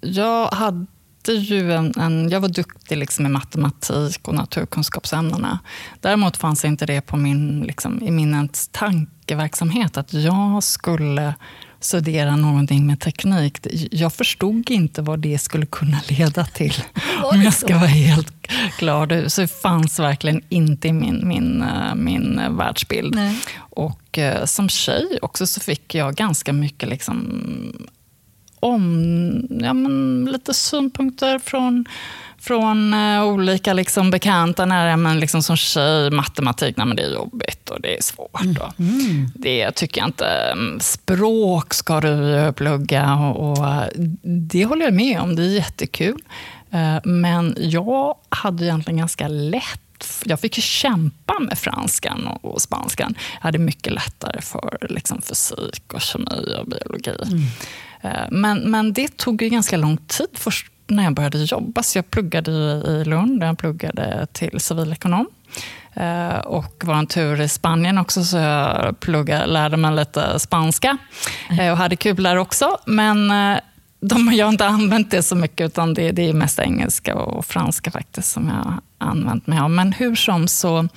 jag 0.00 0.46
hade 0.46 0.86
ju 1.26 1.72
en, 1.72 1.92
en, 2.00 2.28
jag 2.28 2.40
var 2.40 2.48
duktig 2.48 2.96
liksom 2.96 3.26
i 3.26 3.28
matematik 3.28 4.28
och 4.28 4.34
naturkunskapsämnena. 4.34 5.58
Däremot 6.00 6.36
fanns 6.36 6.64
inte 6.64 6.86
det 6.86 7.00
på 7.00 7.16
min, 7.16 7.60
liksom, 7.60 8.02
i 8.02 8.10
min 8.10 8.48
tankeverksamhet 8.70 9.96
att 9.96 10.12
jag 10.12 10.62
skulle 10.62 11.34
studera 11.84 12.36
någonting 12.36 12.86
med 12.86 13.00
teknik. 13.00 13.66
Jag 13.90 14.12
förstod 14.12 14.70
inte 14.70 15.02
vad 15.02 15.18
det 15.18 15.38
skulle 15.38 15.66
kunna 15.66 16.00
leda 16.08 16.44
till, 16.44 16.74
om 17.22 17.42
jag 17.42 17.54
ska 17.54 17.74
vara 17.74 17.86
helt 17.86 18.46
klar. 18.78 19.28
Så 19.28 19.40
det 19.40 19.62
fanns 19.62 19.98
verkligen 19.98 20.42
inte 20.48 20.88
i 20.88 20.92
min, 20.92 21.28
min, 21.28 21.62
eh, 21.62 21.94
min 21.94 22.40
världsbild. 22.50 23.14
Nej. 23.14 23.38
Och 23.58 24.18
eh, 24.18 24.44
som 24.44 24.68
tjej 24.68 25.18
också 25.22 25.46
så 25.46 25.60
fick 25.60 25.94
jag 25.94 26.14
ganska 26.14 26.52
mycket 26.52 26.88
liksom 26.88 27.42
om, 28.60 29.46
ja, 29.60 29.72
men 29.72 30.24
lite 30.32 30.54
synpunkter 30.54 31.38
från, 31.38 31.84
från 32.42 32.94
uh, 32.94 33.24
olika 33.24 33.72
liksom, 33.72 34.10
bekanta 34.10 34.66
nära, 34.66 34.96
men 34.96 35.20
liksom 35.20 35.42
som 35.42 35.56
tjej, 35.56 36.10
matematik, 36.10 36.76
nej, 36.76 36.86
men 36.86 36.96
det 36.96 37.02
är 37.02 37.14
jobbigt 37.14 37.70
och 37.70 37.80
det 37.80 37.98
är 37.98 38.02
svårt. 38.02 38.40
Mm. 38.42 38.56
Och 39.34 39.40
det 39.40 39.70
tycker 39.70 40.00
jag 40.00 40.08
inte. 40.08 40.26
Mm, 40.26 40.80
språk 40.80 41.74
ska 41.74 42.00
du 42.00 42.52
plugga 42.52 43.14
och, 43.14 43.50
och 43.50 43.66
det 44.24 44.64
håller 44.64 44.84
jag 44.84 44.94
med 44.94 45.20
om, 45.20 45.36
det 45.36 45.42
är 45.42 45.48
jättekul. 45.48 46.22
Uh, 46.74 46.98
men 47.04 47.56
jag 47.58 48.14
hade 48.28 48.64
egentligen 48.64 48.98
ganska 48.98 49.28
lätt 49.28 49.78
jag 50.24 50.40
fick 50.40 50.54
kämpa 50.54 51.38
med 51.40 51.58
franskan 51.58 52.26
och 52.26 52.62
spanskan. 52.62 53.14
Jag 53.34 53.40
hade 53.40 53.58
mycket 53.58 53.92
lättare 53.92 54.40
för 54.40 54.86
liksom, 54.90 55.22
fysik, 55.22 55.92
och 55.92 56.00
kemi 56.00 56.56
och 56.60 56.66
biologi. 56.66 57.16
Mm. 57.22 57.42
Eh, 58.00 58.30
men, 58.30 58.70
men 58.70 58.92
det 58.92 59.16
tog 59.16 59.42
ju 59.42 59.48
ganska 59.48 59.76
lång 59.76 59.96
tid 59.96 60.28
först 60.34 60.72
när 60.96 61.04
jag 61.04 61.14
började 61.14 61.38
jobba. 61.38 61.82
Så 61.82 61.98
jag 61.98 62.10
pluggade 62.10 62.50
i 62.86 63.04
Lund, 63.04 63.42
jag 63.42 63.58
pluggade 63.58 64.26
till 64.32 64.60
civilekonom. 64.60 65.26
Eh, 65.94 66.38
och 66.38 66.84
var 66.84 66.94
en 66.94 67.06
tur 67.06 67.40
i 67.40 67.48
Spanien 67.48 67.98
också, 67.98 68.24
så 68.24 68.36
jag 68.36 69.00
pluggade, 69.00 69.46
lärde 69.46 69.76
mig 69.76 69.94
lite 69.94 70.38
spanska. 70.38 70.98
Mm. 71.50 71.72
Och 71.72 71.78
hade 71.78 71.96
kul 71.96 72.22
där 72.22 72.36
också. 72.36 72.78
Men 72.86 73.30
de, 74.02 74.32
jag 74.32 74.46
har 74.46 74.52
inte 74.52 74.66
använt 74.66 75.10
det 75.10 75.22
så 75.22 75.36
mycket, 75.36 75.66
utan 75.66 75.94
det, 75.94 76.10
det 76.10 76.28
är 76.28 76.32
mest 76.32 76.58
engelska 76.58 77.14
och 77.14 77.44
franska 77.44 77.90
faktiskt 77.90 78.30
som 78.32 78.48
jag 78.48 78.54
har 78.54 78.74
använt 78.98 79.46
mig 79.46 79.58
av. 79.58 79.70
Men 79.70 79.92
hur 79.92 80.14
som 80.14 80.48
så 80.48 80.88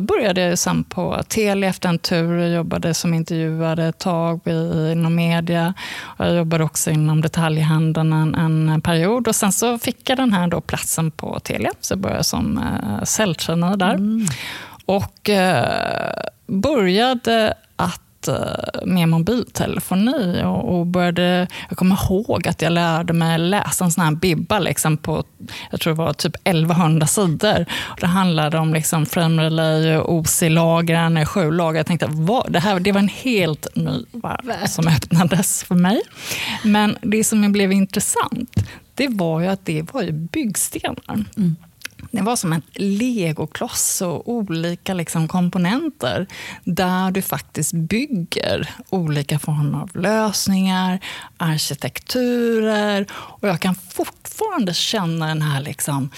började 0.00 0.40
jag 0.40 0.58
sen 0.58 0.84
på 0.84 1.22
Telia 1.28 1.70
efter 1.70 1.88
en 1.88 1.98
tur. 1.98 2.38
Jag 2.38 2.50
jobbade 2.50 2.94
som 2.94 3.14
intervjuare 3.14 3.88
ett 3.88 3.98
tag 3.98 4.40
inom 4.92 5.14
media. 5.14 5.74
Jag 6.16 6.36
jobbade 6.36 6.64
också 6.64 6.90
inom 6.90 7.20
detaljhandeln 7.20 8.12
en, 8.12 8.34
en 8.68 8.80
period. 8.80 9.28
Och 9.28 9.36
Sen 9.36 9.52
så 9.52 9.78
fick 9.78 10.10
jag 10.10 10.18
den 10.18 10.32
här 10.32 10.48
då 10.48 10.60
platsen 10.60 11.10
på 11.10 11.40
Telia, 11.40 11.70
så 11.80 11.92
jag 11.92 11.98
började 11.98 12.24
som 12.24 12.58
eh, 12.58 13.04
säljtränare 13.04 13.76
där. 13.76 13.94
Mm. 13.94 14.26
Och 14.86 15.30
eh, 15.30 16.24
började 16.46 17.54
att 17.76 18.00
Eh, 18.28 18.86
med 18.86 19.08
mobiltelefoni 19.08 20.42
och, 20.44 20.78
och 20.78 20.86
började, 20.86 21.48
jag 21.68 21.78
kommer 21.78 21.98
ihåg 22.04 22.48
att 22.48 22.62
jag 22.62 22.72
lärde 22.72 23.12
mig 23.12 23.38
läsa 23.38 23.84
en 23.84 23.90
sån 23.90 24.04
här 24.04 24.12
bibba 24.12 24.58
liksom 24.58 24.96
på, 24.96 25.24
jag 25.70 25.80
tror 25.80 25.92
det 25.94 25.98
var 25.98 26.12
typ 26.12 26.36
1100 26.44 27.06
sidor. 27.06 27.66
Det 28.00 28.06
handlade 28.06 28.58
om 28.58 28.74
liksom 28.74 29.06
frame 29.06 29.42
relay, 29.42 29.98
OC-lagren, 29.98 31.26
sju 31.26 31.50
lager. 31.50 31.78
Jag 31.78 31.86
tänkte, 31.86 32.06
vad, 32.10 32.52
det, 32.52 32.60
här, 32.60 32.80
det 32.80 32.92
var 32.92 33.00
en 33.00 33.08
helt 33.08 33.66
ny 33.74 34.04
värld 34.12 34.68
som 34.68 34.88
öppnades 34.88 35.64
för 35.64 35.74
mig. 35.74 36.00
Men 36.64 36.96
det 37.02 37.24
som 37.24 37.52
blev 37.52 37.72
intressant, 37.72 38.56
det 38.94 39.08
var 39.08 39.40
ju 39.40 39.46
att 39.46 39.66
det 39.66 39.92
var 39.92 40.02
ju 40.02 40.12
byggstenar. 40.12 41.24
Mm. 41.36 41.56
Det 42.12 42.22
var 42.22 42.36
som 42.36 42.52
en 42.52 42.62
legokloss 42.74 44.02
och 44.02 44.28
olika 44.28 44.94
liksom 44.94 45.28
komponenter 45.28 46.26
där 46.64 47.10
du 47.10 47.22
faktiskt 47.22 47.72
bygger 47.72 48.70
olika 48.90 49.38
former 49.38 49.78
av 49.78 49.96
lösningar, 49.96 51.00
arkitekturer. 51.36 53.06
Och 53.12 53.48
jag 53.48 53.60
kan 53.60 53.74
fortfarande 53.74 54.74
känna 54.74 55.26
den 55.26 55.42
här 55.42 55.60
liksom, 55.60 56.10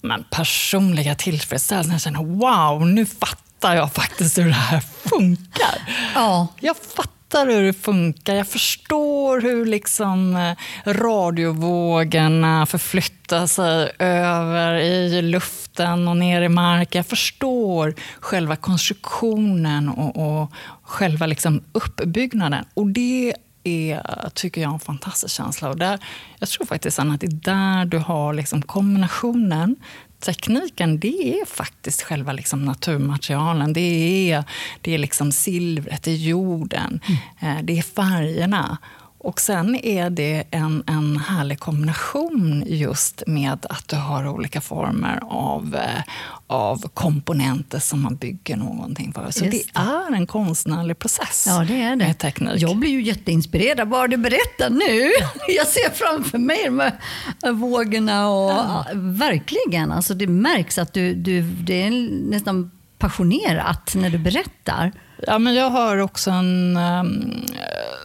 men 0.00 0.24
personliga 0.30 1.14
tillfredsställelsen. 1.14 1.92
Jag 1.92 2.00
känner 2.00 2.24
wow, 2.24 2.86
nu 2.86 3.06
fattar 3.06 3.76
jag 3.76 3.92
faktiskt 3.92 4.38
hur 4.38 4.46
det 4.46 4.52
här 4.52 4.80
funkar. 4.80 5.88
Ja. 6.14 6.46
Jag 6.60 6.76
fattar 6.76 7.19
fattar 7.30 7.46
hur 7.46 7.62
det 7.62 7.72
funkar. 7.72 8.34
Jag 8.34 8.48
förstår 8.48 9.40
hur 9.40 9.66
liksom 9.66 10.36
eh, 10.36 10.92
radiovågorna 10.92 12.66
förflyttar 12.66 13.46
sig 13.46 13.90
över 13.98 14.74
i 14.74 15.22
luften 15.22 16.08
och 16.08 16.16
ner 16.16 16.42
i 16.42 16.48
marken. 16.48 16.98
Jag 16.98 17.06
förstår 17.06 17.94
själva 18.20 18.56
konstruktionen 18.56 19.88
och, 19.88 20.40
och 20.40 20.52
själva 20.82 21.26
liksom 21.26 21.62
uppbyggnaden. 21.72 22.64
Och 22.74 22.86
det 22.86 23.34
är, 23.64 24.28
tycker 24.34 24.60
jag, 24.60 24.72
en 24.72 24.80
fantastisk 24.80 25.34
känsla. 25.34 25.68
Och 25.68 25.78
där, 25.78 25.98
jag 26.38 26.48
tror 26.48 26.66
faktiskt 26.66 26.98
Anna, 26.98 27.14
att 27.14 27.20
det 27.20 27.26
är 27.26 27.54
där 27.54 27.84
du 27.84 27.98
har 27.98 28.34
liksom 28.34 28.62
kombinationen 28.62 29.76
tekniken, 30.20 31.00
det 31.00 31.40
är 31.40 31.46
faktiskt 31.46 32.02
själva 32.02 32.32
liksom 32.32 32.64
naturmaterialen. 32.64 33.72
Det 33.72 34.30
är, 34.30 34.44
det 34.80 34.94
är 34.94 34.98
liksom 34.98 35.32
silvret, 35.32 36.02
det 36.02 36.10
är 36.10 36.16
jorden, 36.16 37.00
mm. 37.06 37.58
Eh, 37.58 37.64
det 37.64 37.78
är 37.78 37.82
färgerna. 37.82 38.78
Och 39.22 39.40
sen 39.40 39.74
är 39.76 40.10
det 40.10 40.44
en, 40.50 40.84
en 40.86 41.16
härlig 41.16 41.60
kombination 41.60 42.64
just 42.66 43.22
med 43.26 43.66
att 43.70 43.88
du 43.88 43.96
har 43.96 44.28
olika 44.28 44.60
former 44.60 45.20
av, 45.22 45.74
eh, 45.74 46.02
av 46.46 46.88
komponenter 46.94 47.78
som 47.78 48.02
man 48.02 48.16
bygger 48.16 48.56
någonting 48.56 49.12
för. 49.12 49.30
Så 49.30 49.44
det. 49.44 49.50
det. 49.50 49.64
är 49.74 50.12
en 50.12 50.26
konstnärlig 50.26 50.98
process 50.98 51.44
ja, 51.48 51.64
det 51.68 51.82
är 51.82 51.90
det. 51.90 51.96
med 51.96 52.18
teknik. 52.18 52.62
Jag 52.62 52.76
blir 52.76 52.90
ju 52.90 53.02
jätteinspirerad 53.02 53.88
bara 53.88 54.08
du 54.08 54.16
berättar 54.16 54.70
nu. 54.70 55.10
Jag 55.56 55.66
ser 55.66 55.90
framför 55.90 56.38
mig 56.38 56.64
de 56.64 56.80
här 56.80 57.52
vågorna. 57.52 58.28
Och, 58.28 58.50
ja. 58.50 58.86
Verkligen, 58.94 59.92
alltså 59.92 60.14
det 60.14 60.26
märks 60.26 60.78
att 60.78 60.92
du, 60.92 61.14
du, 61.14 61.42
det 61.42 61.82
är 61.82 61.90
nästan 62.30 62.70
passionerat 62.98 63.92
när 63.94 64.10
du 64.10 64.18
berättar. 64.18 64.92
Ja, 65.26 65.38
men 65.38 65.54
jag 65.54 65.70
har 65.70 65.98
också 65.98 66.30
en 66.30 66.76
um, 66.76 67.46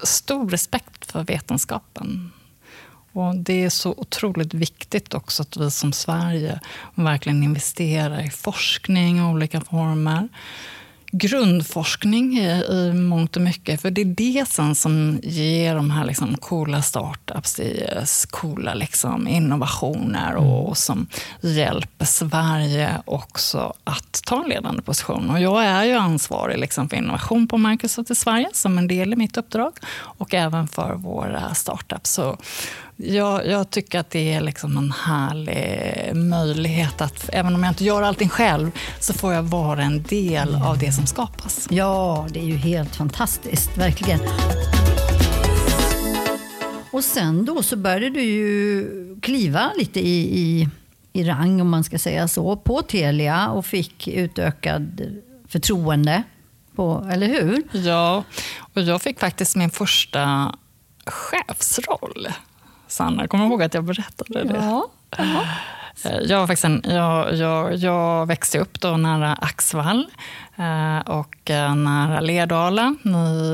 stor 0.05 0.49
respekt 0.49 1.11
för 1.11 1.23
vetenskapen. 1.23 2.31
Och 3.11 3.35
Det 3.35 3.63
är 3.63 3.69
så 3.69 3.91
otroligt 3.97 4.53
viktigt 4.53 5.13
också 5.13 5.41
att 5.41 5.57
vi 5.57 5.71
som 5.71 5.93
Sverige 5.93 6.59
verkligen 6.95 7.43
investerar 7.43 8.25
i 8.25 8.29
forskning 8.29 9.17
i 9.17 9.21
olika 9.21 9.61
former 9.61 10.29
grundforskning 11.17 12.37
i, 12.37 12.63
i 12.69 12.93
mångt 12.93 13.35
och 13.35 13.41
mycket. 13.41 13.81
För 13.81 13.91
det 13.91 14.01
är 14.01 14.05
det 14.05 14.45
sen 14.47 14.75
som 14.75 15.19
ger 15.23 15.75
de 15.75 15.91
här 15.91 16.05
liksom 16.05 16.37
coola 16.37 16.81
startups, 16.81 17.59
coola 18.25 18.73
liksom 18.73 19.27
innovationer 19.27 20.35
och, 20.35 20.59
och 20.59 20.65
mm. 20.65 20.75
som 20.75 21.07
hjälper 21.41 22.05
Sverige 22.05 22.89
också 23.05 23.73
att 23.83 24.21
ta 24.25 24.43
en 24.43 24.49
ledande 24.49 24.81
position. 24.81 25.29
Och 25.29 25.39
jag 25.39 25.65
är 25.65 25.83
ju 25.83 25.93
ansvarig 25.93 26.59
liksom 26.59 26.89
för 26.89 26.97
innovation 26.97 27.47
på 27.47 27.57
Microsoft 27.57 28.11
i 28.11 28.15
Sverige 28.15 28.49
som 28.53 28.77
en 28.77 28.87
del 28.87 29.13
i 29.13 29.15
mitt 29.15 29.37
uppdrag 29.37 29.73
och 29.95 30.33
även 30.33 30.67
för 30.67 30.93
våra 30.95 31.53
startups. 31.53 32.11
Så 32.11 32.37
jag, 32.97 33.47
jag, 33.47 33.69
tycker 33.69 33.99
att 33.99 34.09
det 34.09 34.33
är 34.33 34.41
liksom 34.41 34.77
en 34.77 34.91
härlig 34.91 36.15
möjlighet 36.15 37.01
att, 37.01 37.29
även 37.33 37.55
om 37.55 37.63
jag 37.63 37.71
inte 37.71 37.83
gör 37.83 38.01
allting 38.01 38.29
själv, 38.29 38.71
så 38.99 39.13
får 39.13 39.33
jag 39.33 39.43
vara 39.43 39.83
en 39.83 40.03
del 40.03 40.55
av 40.55 40.77
det 40.77 40.91
som 40.91 41.07
skapas. 41.07 41.67
Ja, 41.69 42.27
det 42.31 42.39
är 42.39 42.45
ju 42.45 42.55
helt 42.55 42.95
fantastiskt, 42.95 43.77
verkligen. 43.77 44.19
Och 46.91 47.03
sen 47.03 47.45
då 47.45 47.63
så 47.63 47.75
började 47.75 48.09
du 48.09 48.21
ju 48.21 49.19
kliva 49.21 49.71
lite 49.77 49.99
i, 49.99 50.39
i, 50.39 50.69
i 51.13 51.23
rang, 51.23 51.61
om 51.61 51.69
man 51.69 51.83
ska 51.83 51.99
säga 51.99 52.27
så, 52.27 52.55
på 52.55 52.81
Telia 52.81 53.49
och 53.49 53.65
fick 53.65 54.07
utökad 54.07 55.01
förtroende. 55.47 56.23
På, 56.75 57.09
eller 57.11 57.27
hur? 57.27 57.63
Ja, 57.71 58.23
och 58.73 58.81
jag 58.81 59.01
fick 59.01 59.19
faktiskt 59.19 59.55
min 59.55 59.69
första 59.69 60.55
chefsroll 61.05 62.27
Sanna. 62.87 63.27
Kommer 63.27 63.45
du 63.45 63.51
ihåg 63.51 63.63
att 63.63 63.73
jag 63.73 63.83
berättade 63.83 64.43
det? 64.43 64.55
Ja. 64.55 64.87
Eh, 66.03 66.19
jag, 66.23 66.39
var 66.39 66.47
faktiskt 66.47 66.65
en, 66.65 66.81
jag, 66.87 67.35
jag, 67.35 67.75
jag 67.75 68.25
växte 68.25 68.59
upp 68.59 68.81
då 68.81 68.97
nära 68.97 69.33
Axvall 69.33 70.07
eh, 70.55 70.99
och 70.99 71.49
eh, 71.49 71.75
nära 71.75 72.19
Lerdala 72.19 72.95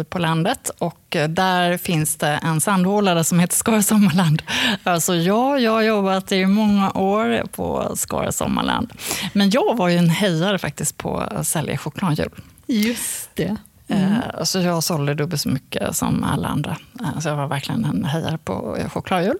på 0.10 0.20
landet. 0.20 0.72
Och 0.78 1.18
där 1.30 1.78
finns 1.78 2.16
det 2.16 2.40
en 2.44 2.62
sandhålare 2.62 3.24
som 3.24 3.40
heter 3.40 3.56
Skara 3.56 3.82
Sommarland. 3.82 4.42
Alltså 4.84 5.16
ja, 5.16 5.60
jag 5.60 5.72
har 5.72 5.82
jobbat 5.82 6.32
i 6.32 6.46
många 6.46 6.92
år 6.92 7.44
på 7.52 7.92
Skara 7.96 8.32
Sommarland. 8.32 8.94
Men 9.34 9.50
jag 9.50 9.78
var 9.78 9.90
ju 9.90 9.98
en 9.98 10.10
hejare 10.10 10.58
faktiskt 10.58 10.98
på 10.98 11.18
att 11.18 11.48
sälja 11.48 11.78
chokladhjul. 11.78 12.32
Just 12.68 13.30
det. 13.36 13.58
Mm. 13.92 14.46
Så 14.46 14.60
jag 14.60 14.84
sålde 14.84 15.14
dubbelt 15.14 15.42
så 15.42 15.50
mycket 15.50 15.96
som 15.96 16.24
alla 16.24 16.48
andra. 16.48 16.78
Så 17.20 17.30
jag 17.30 17.36
var 17.36 17.48
verkligen 17.48 17.86
en 17.86 18.06
hejare 18.06 18.38
på 18.38 18.78
chokladhjul. 18.94 19.38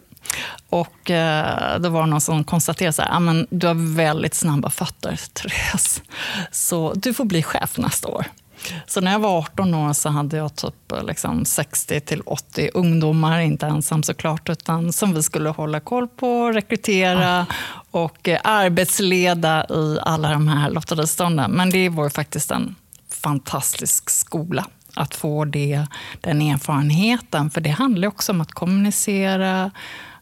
Och 0.70 1.12
eh, 1.12 1.80
då 1.80 1.90
var 1.90 2.02
det 2.02 2.10
någon 2.10 2.22
som 2.22 2.44
konstaterade 2.44 2.94
så 2.94 3.02
här, 3.02 3.16
ah, 3.16 3.20
men 3.20 3.48
du 3.50 3.68
har 3.68 3.96
väldigt 3.96 4.34
snabba 4.34 4.70
fötter, 4.70 5.20
Therese. 5.34 6.02
Så 6.52 6.94
du 6.94 7.14
får 7.14 7.26
bli 7.26 7.44
chef 7.44 7.78
nästa 7.78 8.08
år. 8.08 8.26
Så 8.88 9.02
när 9.02 9.12
jag 9.12 9.20
var 9.20 9.38
18 9.38 9.74
år 9.74 9.94
så 9.94 10.10
hade 10.10 10.38
jag 10.38 10.56
typ 10.56 10.94
liksom 11.04 11.46
60 11.46 12.02
80 12.26 12.70
ungdomar, 12.74 13.40
inte 13.40 13.66
ensam 13.66 14.04
såklart, 14.04 14.50
utan 14.50 14.94
som 14.94 15.14
vi 15.14 15.24
skulle 15.24 15.50
hålla 15.50 15.80
koll 15.80 16.08
på, 16.08 16.52
rekrytera 16.52 17.46
och 17.92 18.28
eh, 18.28 18.40
arbetsleda 18.44 19.66
i 19.70 19.98
alla 20.02 20.32
de 20.32 20.48
här 20.48 20.70
lotteristånden. 20.70 21.52
Men 21.52 21.70
det 21.70 21.90
var 21.90 22.04
ju 22.04 22.10
faktiskt 22.10 22.52
en 22.52 22.76
fantastisk 23.22 24.10
skola 24.10 24.66
att 24.96 25.16
få 25.16 25.46
det, 25.46 25.86
den 26.22 26.42
erfarenheten. 26.42 27.50
För 27.50 27.62
det 27.62 27.70
handlar 27.70 28.08
också 28.08 28.32
om 28.32 28.42
att 28.42 28.52
kommunicera, 28.52 29.72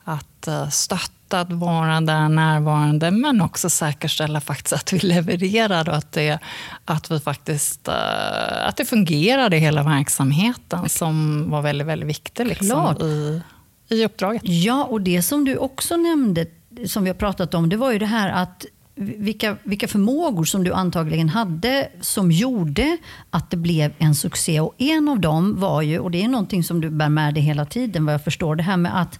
att 0.04 0.48
eh, 0.48 0.70
stötta, 0.70 1.40
att 1.40 1.52
vara 1.52 2.02
där 2.02 2.30
närvarande 2.30 3.12
men 3.12 3.42
också 3.42 3.70
säkerställa 3.70 4.42
faktiskt 4.42 4.74
att 4.74 4.94
vi 4.94 5.00
levererar 5.00 5.90
och 5.90 5.96
att 5.96 6.12
det, 6.12 6.40
att 6.86 7.12
vi 7.12 7.20
faktiskt, 7.20 7.88
eh, 7.88 8.68
att 8.68 8.78
det 8.78 8.86
fungerade 8.86 9.58
i 9.58 9.60
hela 9.60 9.84
verksamheten 9.84 10.90
som 10.90 11.46
var 11.50 11.62
väldigt, 11.62 11.88
väldigt 11.88 12.10
viktig 12.10 12.48
liksom, 12.48 12.96
i, 13.02 13.42
i 13.88 14.06
uppdraget. 14.06 14.42
Ja, 14.46 14.84
och 14.84 15.02
det 15.02 15.22
som 15.22 15.46
du 15.46 15.58
också 15.58 15.98
nämnde, 15.98 16.46
som 16.88 17.04
vi 17.04 17.10
har 17.10 17.16
pratat 17.16 17.54
om, 17.54 17.70
det 17.70 17.78
var 17.78 17.92
ju 17.92 18.00
det 18.00 18.06
här 18.06 18.30
att 18.30 18.66
vilka, 19.00 19.58
vilka 19.64 19.88
förmågor 19.88 20.44
som 20.44 20.64
du 20.64 20.74
antagligen 20.74 21.30
hade 21.30 21.90
som 22.02 22.32
gjorde 22.32 22.98
att 23.30 23.52
det 23.52 23.58
blev 23.58 23.94
en 23.98 24.16
succé. 24.16 24.60
Och 24.60 24.76
en 24.78 25.10
av 25.10 25.20
dem 25.20 25.60
var 25.60 25.82
ju, 25.82 26.00
och 26.00 26.12
det 26.12 26.24
är 26.24 26.28
någonting 26.28 26.64
som 26.64 26.82
du 26.82 26.90
bär 26.90 27.10
med 27.10 27.34
dig 27.34 27.44
hela 27.44 27.66
tiden 27.66 28.06
vad 28.06 28.14
jag 28.14 28.24
förstår, 28.24 28.56
det 28.56 28.64
här 28.64 28.78
med 28.78 29.02
att 29.02 29.20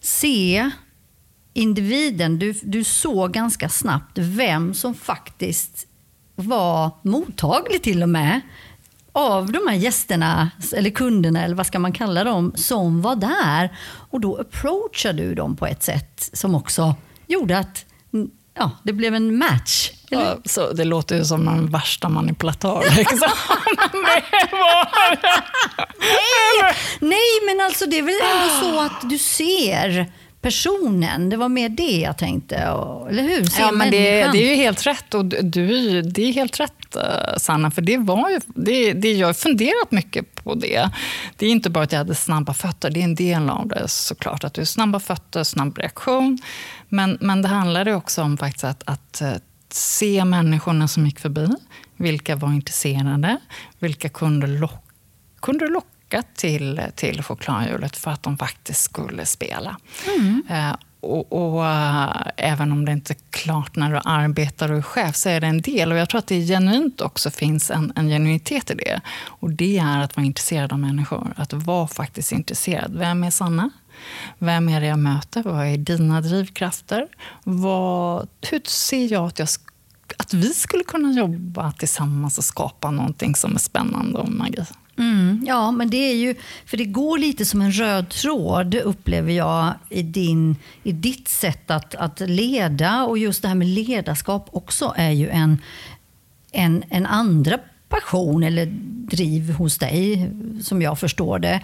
se 0.00 0.70
individen. 1.54 2.38
Du, 2.38 2.52
du 2.62 2.84
såg 2.84 3.32
ganska 3.32 3.68
snabbt 3.68 4.18
vem 4.18 4.74
som 4.74 4.94
faktiskt 4.94 5.86
var 6.34 6.90
mottaglig 7.02 7.82
till 7.82 8.02
och 8.02 8.08
med 8.08 8.40
av 9.12 9.52
de 9.52 9.58
här 9.68 9.76
gästerna, 9.76 10.50
eller 10.72 10.90
kunderna, 10.90 11.44
eller 11.44 11.54
vad 11.54 11.66
ska 11.66 11.78
man 11.78 11.92
kalla 11.92 12.24
dem, 12.24 12.52
som 12.56 13.02
var 13.02 13.16
där. 13.16 13.76
Och 13.86 14.20
då 14.20 14.36
approachade 14.36 15.22
du 15.22 15.34
dem 15.34 15.56
på 15.56 15.66
ett 15.66 15.82
sätt 15.82 16.30
som 16.32 16.54
också 16.54 16.94
gjorde 17.26 17.58
att 17.58 17.85
ja, 18.56 18.70
det 18.82 18.92
blev 18.92 19.14
en 19.14 19.38
match. 19.38 19.90
Ja, 20.08 20.38
så 20.44 20.72
det 20.72 20.84
låter 20.84 21.16
ju 21.16 21.24
som 21.24 21.48
en 21.48 21.70
värsta 21.70 22.08
manipulatör. 22.08 22.84
Liksom. 22.96 23.28
nej, 23.92 24.24
nej, 27.00 27.40
men 27.46 27.66
alltså 27.66 27.86
det 27.86 27.98
är 27.98 28.02
väl 28.02 28.14
ändå 28.32 28.48
så 28.60 28.80
att 28.80 29.10
du 29.10 29.18
ser 29.18 30.12
personen. 30.40 31.28
Det 31.28 31.36
var 31.36 31.48
mer 31.48 31.68
det 31.68 32.00
jag 32.00 32.18
tänkte. 32.18 32.56
Eller 32.56 33.22
hur? 33.22 33.44
Se 33.44 33.62
ja, 33.62 33.72
men 33.72 33.90
det, 33.90 34.32
det, 34.32 34.38
är 34.38 34.50
ju 34.50 34.54
helt 34.54 34.86
rätt. 34.86 35.14
Och 35.14 35.24
du, 35.24 36.02
det 36.02 36.22
är 36.22 36.32
helt 36.32 36.60
rätt, 36.60 36.96
eh, 36.96 37.36
Sanna. 37.36 37.70
För 37.70 37.82
det 37.82 37.98
var 37.98 38.30
ju, 38.30 38.40
det, 38.46 38.92
det, 38.92 39.12
jag 39.12 39.26
har 39.26 39.34
funderat 39.34 39.90
mycket 39.90 40.34
på 40.34 40.54
det. 40.54 40.90
Det 41.36 41.46
är 41.46 41.50
inte 41.50 41.70
bara 41.70 41.84
att 41.84 41.92
jag 41.92 41.98
hade 41.98 42.14
snabba 42.14 42.54
fötter. 42.54 42.90
Det 42.90 43.00
är 43.00 43.04
en 43.04 43.14
del 43.14 43.50
av 43.50 43.68
det 43.68 43.88
såklart. 43.88 44.44
Att 44.44 44.54
du 44.54 44.60
har 44.60 44.66
snabba 44.66 45.00
fötter, 45.00 45.44
snabb 45.44 45.78
reaktion. 45.78 46.38
Men, 46.88 47.18
men 47.20 47.42
det 47.42 47.48
handlade 47.48 47.94
också 47.94 48.22
om 48.22 48.36
faktiskt 48.36 48.64
att, 48.64 48.82
att 48.86 49.20
eh, 49.20 49.32
se 49.70 50.24
människorna 50.24 50.88
som 50.88 51.06
gick 51.06 51.20
förbi. 51.20 51.48
Vilka 51.96 52.36
var 52.36 52.52
intresserade? 52.52 53.38
Vilka 53.78 54.08
kunde, 54.08 54.46
lock, 54.46 54.84
kunde 55.40 55.68
locka 55.68 55.95
till, 56.34 56.80
till 56.94 57.22
chokladhjulet 57.22 57.96
för 57.96 58.10
att 58.10 58.22
de 58.22 58.38
faktiskt 58.38 58.82
skulle 58.82 59.26
spela. 59.26 59.76
Mm. 60.16 60.42
Eh, 60.50 60.76
och, 61.00 61.32
och 61.32 61.62
uh, 61.62 62.26
även 62.36 62.72
om 62.72 62.84
det 62.84 62.92
inte 62.92 63.12
är 63.12 63.18
klart 63.30 63.76
när 63.76 63.92
du 63.92 64.00
arbetar 64.04 64.72
och 64.72 64.78
är 64.78 64.82
chef, 64.82 65.16
så 65.16 65.28
är 65.28 65.40
det 65.40 65.46
en 65.46 65.60
del. 65.60 65.92
Och 65.92 65.98
jag 65.98 66.08
tror 66.08 66.18
att 66.18 66.26
det 66.26 66.46
genuint 66.46 67.00
också 67.00 67.30
finns 67.30 67.70
en, 67.70 67.92
en 67.96 68.08
genuinitet 68.08 68.70
i 68.70 68.74
det. 68.74 69.00
Och 69.24 69.50
det 69.50 69.78
är 69.78 70.00
att 70.00 70.16
vara 70.16 70.26
intresserad 70.26 70.72
av 70.72 70.78
människor. 70.78 71.34
Att 71.36 71.52
vara 71.52 71.86
faktiskt 71.86 72.32
intresserad. 72.32 72.96
Vem 72.96 73.24
är 73.24 73.30
Sanna? 73.30 73.70
Vem 74.38 74.68
är 74.68 74.80
det 74.80 74.86
jag 74.86 74.98
möter? 74.98 75.42
Vad 75.42 75.66
är 75.66 75.76
dina 75.76 76.20
drivkrafter? 76.20 77.08
Vad, 77.44 78.28
hur 78.50 78.60
ser 78.64 79.12
jag 79.12 79.26
att, 79.26 79.38
jag 79.38 79.48
att 80.16 80.34
vi 80.34 80.54
skulle 80.54 80.84
kunna 80.84 81.12
jobba 81.12 81.72
tillsammans 81.72 82.38
och 82.38 82.44
skapa 82.44 82.90
någonting 82.90 83.34
som 83.34 83.54
är 83.54 83.58
spännande 83.58 84.18
och 84.18 84.32
magi? 84.32 84.64
Mm, 84.98 85.44
ja, 85.46 85.70
men 85.70 85.90
det 85.90 85.96
är 85.96 86.14
ju, 86.14 86.34
för 86.66 86.76
det 86.76 86.84
går 86.84 87.18
lite 87.18 87.44
som 87.44 87.62
en 87.62 87.72
röd 87.72 88.08
tråd 88.08 88.74
upplever 88.74 89.32
jag 89.32 89.74
i, 89.90 90.02
din, 90.02 90.56
i 90.82 90.92
ditt 90.92 91.28
sätt 91.28 91.70
att, 91.70 91.94
att 91.94 92.20
leda. 92.20 93.04
Och 93.04 93.18
just 93.18 93.42
det 93.42 93.48
här 93.48 93.54
med 93.54 93.68
ledarskap 93.68 94.48
också 94.52 94.94
är 94.96 95.10
ju 95.10 95.28
en, 95.28 95.58
en, 96.52 96.84
en 96.88 97.06
andra 97.06 97.58
passion 97.88 98.42
eller 98.42 98.66
driv 99.10 99.52
hos 99.52 99.78
dig, 99.78 100.30
som 100.62 100.82
jag 100.82 100.98
förstår 100.98 101.38
det. 101.38 101.60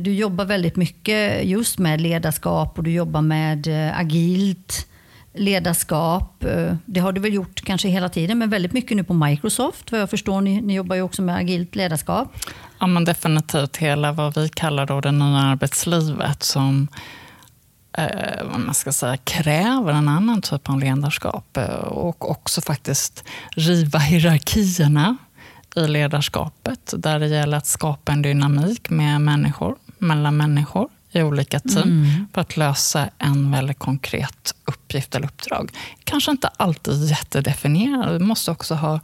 Du 0.00 0.14
jobbar 0.14 0.44
väldigt 0.44 0.76
mycket 0.76 1.44
just 1.44 1.78
med 1.78 2.00
ledarskap 2.00 2.78
och 2.78 2.84
du 2.84 2.90
jobbar 2.90 3.22
med 3.22 3.66
eh, 3.66 3.98
agilt 3.98 4.89
ledarskap. 5.34 6.44
Eh, 6.44 6.74
det 6.86 7.00
har 7.00 7.12
du 7.12 7.20
väl 7.20 7.34
gjort 7.34 7.60
kanske 7.64 7.88
hela 7.88 8.08
tiden, 8.08 8.38
men 8.38 8.50
väldigt 8.50 8.72
mycket 8.72 8.96
nu 8.96 9.04
på 9.04 9.14
Microsoft. 9.14 9.92
Vad 9.92 10.00
jag 10.00 10.10
förstår, 10.10 10.40
ni, 10.40 10.60
ni 10.60 10.74
jobbar 10.74 10.96
ju 10.96 11.02
också 11.02 11.22
med 11.22 11.36
agilt 11.36 11.74
ledarskap. 11.74 12.32
Ja, 12.78 12.86
men 12.86 13.04
definitivt 13.04 13.76
hela 13.76 14.12
vad 14.12 14.34
vi 14.34 14.48
kallar 14.48 14.86
då 14.86 15.00
det 15.00 15.12
nya 15.12 15.38
arbetslivet 15.38 16.42
som 16.42 16.88
eh, 17.98 18.44
vad 18.44 18.60
man 18.60 18.74
ska 18.74 18.92
säga, 18.92 19.16
kräver 19.16 19.92
en 19.92 20.08
annan 20.08 20.42
typ 20.42 20.68
av 20.68 20.78
ledarskap 20.78 21.56
eh, 21.56 21.74
och 21.74 22.30
också 22.30 22.60
faktiskt 22.60 23.24
riva 23.50 23.98
hierarkierna 23.98 25.16
i 25.76 25.80
ledarskapet 25.80 26.94
där 26.96 27.18
det 27.18 27.26
gäller 27.26 27.56
att 27.56 27.66
skapa 27.66 28.12
en 28.12 28.22
dynamik 28.22 28.90
med 28.90 29.20
människor, 29.20 29.76
mellan 29.98 30.36
människor 30.36 30.88
i 31.12 31.22
olika 31.22 31.60
team 31.60 31.88
mm. 31.88 32.26
för 32.34 32.40
att 32.40 32.56
lösa 32.56 33.08
en 33.18 33.50
väldigt 33.50 33.78
konkret 33.78 34.54
uppgift 34.64 35.14
eller 35.14 35.26
uppdrag. 35.26 35.72
Kanske 36.04 36.30
inte 36.30 36.48
alltid 36.56 37.04
jättedefinierad. 37.04 38.20
Du 38.20 38.24
måste 38.24 38.50
också 38.50 38.74
ha 38.74 39.00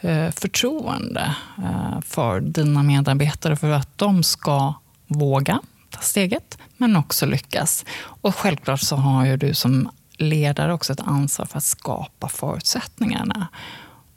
eh, 0.00 0.30
förtroende 0.30 1.34
eh, 1.58 2.00
för 2.00 2.40
dina 2.40 2.82
medarbetare 2.82 3.56
för 3.56 3.70
att 3.70 3.98
de 3.98 4.22
ska 4.22 4.74
våga 5.06 5.60
ta 5.90 6.00
steget, 6.00 6.58
men 6.76 6.96
också 6.96 7.26
lyckas. 7.26 7.84
Och 8.04 8.34
självklart 8.34 8.80
så 8.80 8.96
har 8.96 9.26
ju 9.26 9.36
du 9.36 9.54
som 9.54 9.90
ledare 10.18 10.72
också 10.72 10.92
ett 10.92 11.00
ansvar 11.00 11.46
för 11.46 11.58
att 11.58 11.64
skapa 11.64 12.28
förutsättningarna 12.28 13.48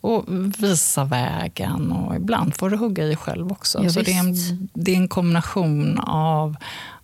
och 0.02 0.26
visa 0.58 1.04
vägen. 1.04 1.92
Och 1.92 2.16
ibland 2.16 2.56
får 2.56 2.70
du 2.70 2.78
hugga 2.78 3.04
i 3.04 3.16
själv 3.16 3.52
också. 3.52 3.84
Ja, 3.84 3.90
så 3.90 4.02
det 4.02 4.14
är, 4.14 4.20
en, 4.20 4.70
det 4.74 4.92
är 4.92 4.96
en 4.96 5.08
kombination 5.08 6.00
av 6.00 6.56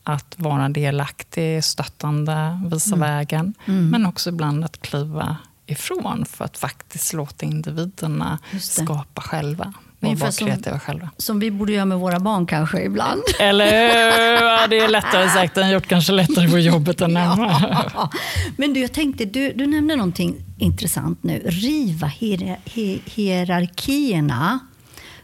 att 0.04 0.36
vara 0.38 0.70
delaktig, 0.70 1.64
stöttande, 1.64 2.60
visa 2.72 2.96
mm. 2.96 3.00
vägen. 3.00 3.54
Mm. 3.66 3.90
Men 3.90 4.06
också 4.06 4.30
ibland 4.30 4.66
att 4.66 4.82
kliva 4.82 5.38
ifrån 5.66 6.26
för 6.26 6.46
att 6.46 6.58
faktiskt 6.58 7.14
låta 7.14 7.46
individerna 7.46 8.40
skapa 8.60 9.22
själva. 9.22 9.74
Och 10.00 10.20
vara 10.20 10.32
kreativa 10.32 10.80
själva. 10.80 11.10
Som 11.18 11.40
vi 11.40 11.52
borde 11.52 11.74
göra 11.74 11.86
med 11.86 12.00
våra 12.00 12.20
barn 12.20 12.46
kanske 12.46 12.82
ibland. 12.84 13.22
Eller 13.40 13.66
hur? 13.66 14.48
Ja, 14.48 14.68
det 14.68 14.80
är 14.80 14.88
lättare 14.88 15.30
sagt 15.30 15.58
än 15.58 15.70
gjort. 15.70 15.88
Kanske 15.88 16.14
lättare 16.14 16.50
på 16.50 16.60
jobbet 16.60 17.02
än 17.02 17.16
hemma. 17.18 17.90
Ja. 17.94 18.10
Men 18.58 18.74
du, 18.74 18.80
jag 18.80 18.92
tänkte, 18.92 19.26
du, 19.26 19.54
du 19.54 19.68
nämnde 19.68 19.96
någonting 19.96 20.36
intressant 20.58 21.24
nu. 21.24 21.40
Riva 21.46 22.08
hier, 22.08 22.60
hier, 22.66 23.00
hierarkierna. 23.06 24.60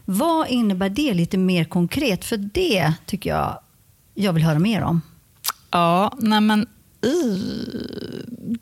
Vad 0.04 0.48
innebär 0.48 0.88
det 0.88 1.14
lite 1.14 1.38
mer 1.38 1.64
konkret? 1.64 2.24
För 2.24 2.36
det 2.36 2.92
tycker 3.06 3.30
jag 3.30 3.60
jag 4.20 4.32
vill 4.32 4.42
höra 4.42 4.58
mer 4.58 4.82
om. 4.82 5.02
Ja, 5.70 6.12
nej 6.18 6.40
men 6.40 6.66
i 7.02 7.40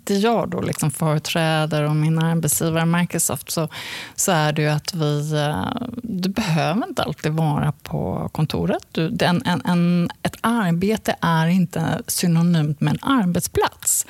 det 0.05 0.15
jag 0.15 0.51
då 0.51 0.61
liksom 0.61 0.91
företräder 0.91 1.83
och 1.83 1.97
min 1.97 2.19
arbetsgivare 2.19 2.87
Microsoft 2.87 3.51
så, 3.51 3.69
så 4.15 4.33
är 4.33 4.53
det 4.53 4.63
ju 4.63 4.69
att 4.69 4.95
vi... 4.95 5.33
Eh, 5.35 5.87
du 6.03 6.29
behöver 6.29 6.89
inte 6.89 7.03
alltid 7.03 7.33
vara 7.33 7.73
på 7.73 8.31
kontoret. 8.33 8.87
Du, 8.93 9.17
en, 9.21 9.43
en, 9.47 9.63
en, 9.65 10.11
ett 10.23 10.37
arbete 10.41 11.17
är 11.21 11.47
inte 11.47 12.03
synonymt 12.07 12.81
med 12.81 12.93
en 12.93 13.11
arbetsplats 13.11 14.07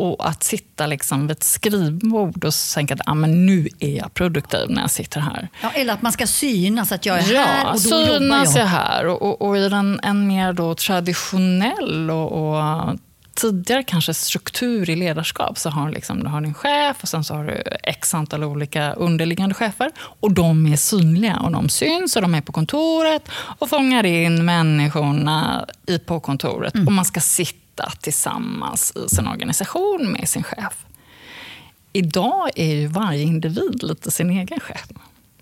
och 0.00 0.28
att 0.28 0.42
sitta 0.44 0.86
liksom 0.86 1.20
vid 1.26 1.30
ett 1.30 1.44
skrivbord 1.44 2.44
och 2.44 2.52
tänka 2.74 2.94
att 2.94 3.00
ah, 3.06 3.14
men 3.14 3.46
nu 3.46 3.68
är 3.78 3.96
jag 3.96 4.14
produktiv 4.14 4.66
när 4.68 4.80
jag 4.80 4.90
sitter 4.90 5.20
här. 5.20 5.48
Ja, 5.62 5.70
eller 5.70 5.92
att 5.92 6.02
man 6.02 6.12
ska 6.12 6.26
synas 6.26 6.92
att 6.92 7.06
jag 7.06 7.18
är 7.18 7.32
ja, 7.32 7.42
här 7.42 7.66
och 7.66 7.72
då 7.72 7.78
synas 7.78 8.54
jag. 8.54 8.62
jag 8.62 8.68
här. 8.68 9.06
Och, 9.06 9.22
och, 9.22 9.42
och 9.42 9.58
i 9.58 9.68
den, 9.68 10.00
en 10.02 10.26
mer 10.26 10.52
då 10.52 10.74
traditionell 10.74 12.10
och, 12.10 12.32
och 12.32 12.96
tidigare 13.34 13.82
kanske 13.82 14.14
struktur 14.14 14.90
i 14.90 14.96
ledarskap 14.96 15.58
så 15.58 15.70
har 15.70 15.90
liksom, 15.90 16.22
du 16.22 16.28
har 16.28 16.40
din 16.40 16.54
chef 16.54 16.96
och 17.02 17.08
sen 17.08 17.24
så 17.24 17.34
har 17.34 17.44
du 17.44 17.62
x 17.82 18.14
antal 18.14 18.44
olika 18.44 18.92
underliggande 18.92 19.54
chefer. 19.54 19.90
Och 19.98 20.32
de 20.32 20.66
är 20.66 20.76
synliga 20.76 21.36
och 21.36 21.52
de 21.52 21.68
syns 21.68 22.16
och 22.16 22.22
de 22.22 22.34
är 22.34 22.40
på 22.40 22.52
kontoret 22.52 23.22
och 23.58 23.68
fångar 23.68 24.06
in 24.06 24.44
människorna 24.44 25.66
på 26.06 26.20
kontoret. 26.20 26.74
Mm. 26.74 26.86
Och 26.86 26.92
man 26.92 27.04
ska 27.04 27.20
sitta 27.20 27.69
sitta 27.80 27.90
tillsammans 28.00 28.92
i 28.96 29.08
sin 29.08 29.26
organisation 29.26 30.12
med 30.12 30.28
sin 30.28 30.42
chef. 30.42 30.86
Idag 31.92 32.50
är 32.56 32.74
ju 32.74 32.86
varje 32.86 33.22
individ 33.22 33.82
lite 33.82 34.10
sin 34.10 34.30
egen 34.30 34.60
chef. 34.60 34.88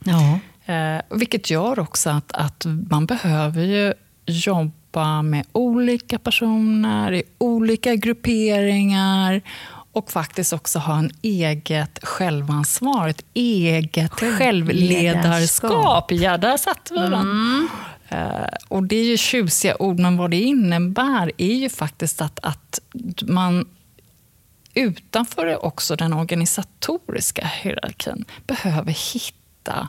Ja. 0.04 0.38
Eh, 0.74 1.02
vilket 1.10 1.50
gör 1.50 1.78
också 1.78 2.10
att, 2.10 2.32
att 2.32 2.66
man 2.90 3.06
behöver 3.06 3.62
ju 3.62 3.94
jobba 4.26 5.22
med 5.22 5.46
olika 5.52 6.18
personer 6.18 7.12
i 7.12 7.22
olika 7.38 7.94
grupperingar 7.94 9.40
och 9.92 10.10
faktiskt 10.10 10.52
också 10.52 10.78
ha 10.78 10.98
en 10.98 11.10
eget 11.22 11.98
självansvar, 12.02 13.08
ett 13.08 13.24
eget 13.34 14.12
självledarskap. 14.12 16.12
Ja, 16.12 16.38
där 16.38 16.56
satte 16.56 16.94
vi 16.94 17.00
den. 17.00 17.14
Mm. 17.14 17.68
Eh, 18.08 18.46
och 18.68 18.82
det 18.82 18.96
är 18.96 19.04
ju 19.04 19.16
tjusiga 19.16 19.76
ord, 19.82 19.98
men 19.98 20.16
vad 20.16 20.30
det 20.30 20.40
innebär 20.40 21.32
är 21.36 21.54
ju 21.54 21.68
faktiskt 21.68 22.20
att, 22.20 22.38
att 22.42 22.80
man 23.22 23.68
utanför 24.74 25.64
också 25.64 25.96
den 25.96 26.12
organisatoriska 26.12 27.46
hierarkin 27.46 28.24
behöver 28.46 29.14
hitta 29.14 29.88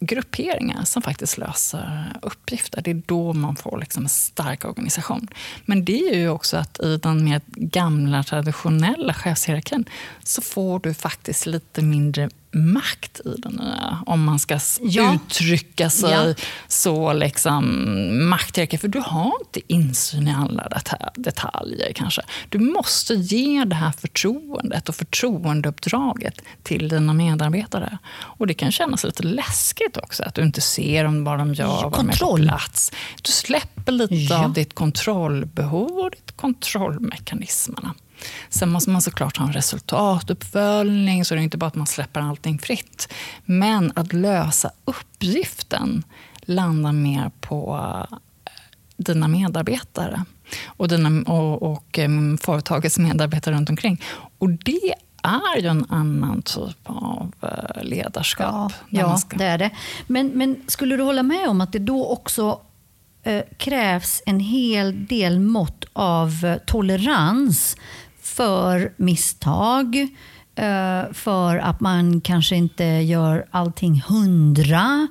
grupperingar 0.00 0.84
som 0.84 1.02
faktiskt 1.02 1.38
löser 1.38 2.12
uppgifter. 2.22 2.82
Det 2.82 2.90
är 2.90 3.02
då 3.06 3.32
man 3.32 3.56
får 3.56 3.78
liksom 3.78 4.02
en 4.02 4.08
stark 4.08 4.64
organisation. 4.64 5.28
Men 5.64 5.84
det 5.84 6.08
är 6.08 6.18
ju 6.18 6.28
också 6.28 6.56
att 6.56 6.80
i 6.80 6.96
den 6.96 7.24
mer 7.24 7.40
gamla 7.46 8.22
traditionella 8.22 9.14
chefshierarkin 9.14 9.84
så 10.22 10.42
får 10.42 10.78
du 10.78 10.94
faktiskt 10.94 11.46
lite 11.46 11.82
mindre 11.82 12.30
makt 12.52 13.20
i 13.24 13.34
den 13.38 13.52
nya, 13.52 13.98
om 14.06 14.24
man 14.24 14.38
ska 14.38 14.58
ja. 14.80 15.14
uttrycka 15.14 15.90
sig 15.90 16.10
ja. 16.10 16.34
så 16.68 17.12
liksom 17.12 17.64
makthierarki. 18.28 18.78
För 18.78 18.88
du 18.88 19.00
har 19.00 19.32
inte 19.40 19.72
insyn 19.72 20.28
i 20.28 20.34
alla 20.34 20.68
detaljer 21.14 21.92
kanske. 21.92 22.22
Du 22.48 22.58
måste 22.58 23.14
ge 23.14 23.64
det 23.64 23.74
här 23.74 23.92
förtroendet 23.92 24.88
och 24.88 24.94
förtroendeuppdraget 24.94 26.42
till 26.62 26.88
dina 26.88 27.12
medarbetare. 27.12 27.98
Och 28.14 28.46
det 28.46 28.54
kan 28.54 28.72
kännas 28.72 29.04
lite 29.04 29.22
läskigt 29.22 29.96
också, 29.96 30.22
att 30.22 30.34
du 30.34 30.42
inte 30.42 30.60
ser 30.60 31.24
vad 31.24 31.38
de 31.38 31.54
gör, 31.54 31.66
ja, 31.66 31.88
vad 31.88 31.92
de 31.92 32.10
är 32.10 32.18
på 32.18 32.36
plats. 32.36 32.92
Du 33.22 33.32
släpper 33.32 33.92
lite 33.92 34.14
ja. 34.14 34.44
av 34.44 34.52
ditt 34.52 34.74
kontrollbehov 34.74 35.98
och 35.98 36.10
ditt 36.10 36.36
kontrollmekanismerna. 36.36 37.94
Sen 38.48 38.68
måste 38.68 38.90
man 38.90 39.02
såklart 39.02 39.36
ha 39.36 39.46
en 39.46 39.52
resultatuppföljning, 39.52 41.24
så 41.24 41.34
det 41.34 41.40
är 41.40 41.42
inte 41.42 41.58
bara 41.58 41.66
att 41.66 41.74
man 41.74 41.86
släpper 41.86 42.20
allting 42.20 42.58
fritt. 42.58 43.12
Men 43.44 43.92
att 43.96 44.12
lösa 44.12 44.70
uppgiften 44.84 46.02
landar 46.42 46.92
mer 46.92 47.30
på 47.40 47.80
eh, 48.10 48.18
dina 48.96 49.28
medarbetare 49.28 50.24
och, 50.66 50.88
dina, 50.88 51.32
och, 51.32 51.62
och 51.62 51.98
um, 51.98 52.38
företagets 52.38 52.98
medarbetare 52.98 53.54
runt 53.54 53.70
omkring. 53.70 54.00
Och 54.38 54.50
det 54.50 54.94
är 55.22 55.60
ju 55.60 55.68
en 55.68 55.86
annan 55.88 56.42
typ 56.42 56.78
av 56.84 57.32
uh, 57.42 57.84
ledarskap. 57.84 58.72
Ja, 58.88 59.00
ja 59.00 59.16
ska... 59.16 59.36
det 59.36 59.44
är 59.44 59.58
det. 59.58 59.70
Men, 60.06 60.26
men 60.26 60.62
skulle 60.66 60.96
du 60.96 61.02
hålla 61.02 61.22
med 61.22 61.48
om 61.48 61.60
att 61.60 61.72
det 61.72 61.78
då 61.78 62.06
också 62.06 62.60
uh, 63.26 63.40
krävs 63.56 64.22
en 64.26 64.40
hel 64.40 65.06
del 65.06 65.40
mått 65.40 65.84
av 65.92 66.58
tolerans 66.66 67.76
för 68.22 68.92
misstag, 68.96 69.96
eh, 70.54 71.12
för 71.12 71.56
att 71.56 71.80
man 71.80 72.20
kanske 72.20 72.56
inte 72.56 72.84
gör 72.84 73.46
allting 73.50 74.02
hundra, 74.08 75.08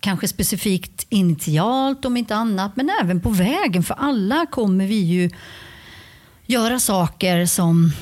kanske 0.00 0.28
specifikt 0.28 1.06
initialt 1.08 2.04
om 2.04 2.16
inte 2.16 2.34
annat, 2.34 2.76
men 2.76 2.90
även 3.02 3.20
på 3.20 3.30
vägen. 3.30 3.82
För 3.82 3.94
alla 3.94 4.46
kommer 4.46 4.86
vi 4.86 5.00
ju 5.00 5.30
göra 6.46 6.80
saker 6.80 7.46
som 7.46 7.92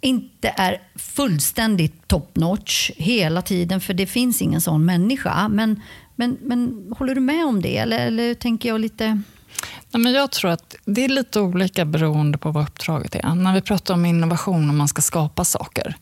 inte 0.00 0.54
är 0.56 0.82
fullständigt 0.94 2.08
top 2.08 2.36
notch 2.36 2.90
hela 2.96 3.42
tiden, 3.42 3.80
för 3.80 3.94
det 3.94 4.06
finns 4.06 4.42
ingen 4.42 4.60
sån 4.60 4.84
människa. 4.84 5.48
Men, 5.48 5.82
men, 6.16 6.38
men 6.40 6.86
håller 6.98 7.14
du 7.14 7.20
med 7.20 7.46
om 7.46 7.62
det, 7.62 7.76
eller, 7.76 8.06
eller 8.06 8.34
tänker 8.34 8.68
jag 8.68 8.80
lite 8.80 9.22
Nej, 9.90 10.02
men 10.02 10.12
jag 10.12 10.30
tror 10.30 10.50
att 10.50 10.74
det 10.84 11.04
är 11.04 11.08
lite 11.08 11.40
olika 11.40 11.84
beroende 11.84 12.38
på 12.38 12.50
vad 12.50 12.62
uppdraget 12.64 13.14
är. 13.14 13.34
När 13.34 13.54
vi 13.54 13.60
pratar 13.60 13.94
om 13.94 14.04
innovation 14.04 14.68
och 14.68 14.74
man 14.74 14.88
ska 14.88 15.02
skapa 15.02 15.44
saker, 15.44 15.96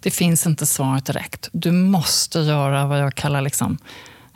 det 0.00 0.10
finns 0.10 0.46
inte 0.46 0.66
svaret 0.66 1.06
direkt. 1.06 1.48
Du 1.52 1.72
måste 1.72 2.38
göra 2.38 2.86
vad 2.86 3.00
jag 3.00 3.14
kallar 3.14 3.40
liksom, 3.40 3.78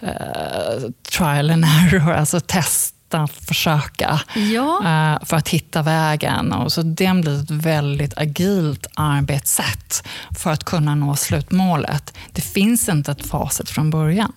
uh, 0.03 0.91
trial 1.19 1.51
and 1.51 1.65
error, 1.65 2.13
alltså 2.17 2.41
testa, 2.41 3.27
försöka 3.27 4.21
ja. 4.35 4.79
uh, 4.81 5.27
för 5.27 5.37
att 5.37 5.49
hitta 5.49 5.83
vägen. 5.83 6.53
Och 6.53 6.73
så 6.73 6.83
det 6.83 7.21
blir 7.23 7.41
ett 7.43 7.51
väldigt 7.51 8.19
agilt 8.19 8.87
arbetssätt 8.95 10.07
för 10.39 10.51
att 10.51 10.65
kunna 10.65 10.95
nå 10.95 11.17
slutmålet. 11.17 12.15
Det 12.33 12.43
finns 12.43 12.89
inte 12.89 13.13
ett 13.13 13.27
facit 13.27 13.71
från 13.71 13.91
början. 13.91 14.33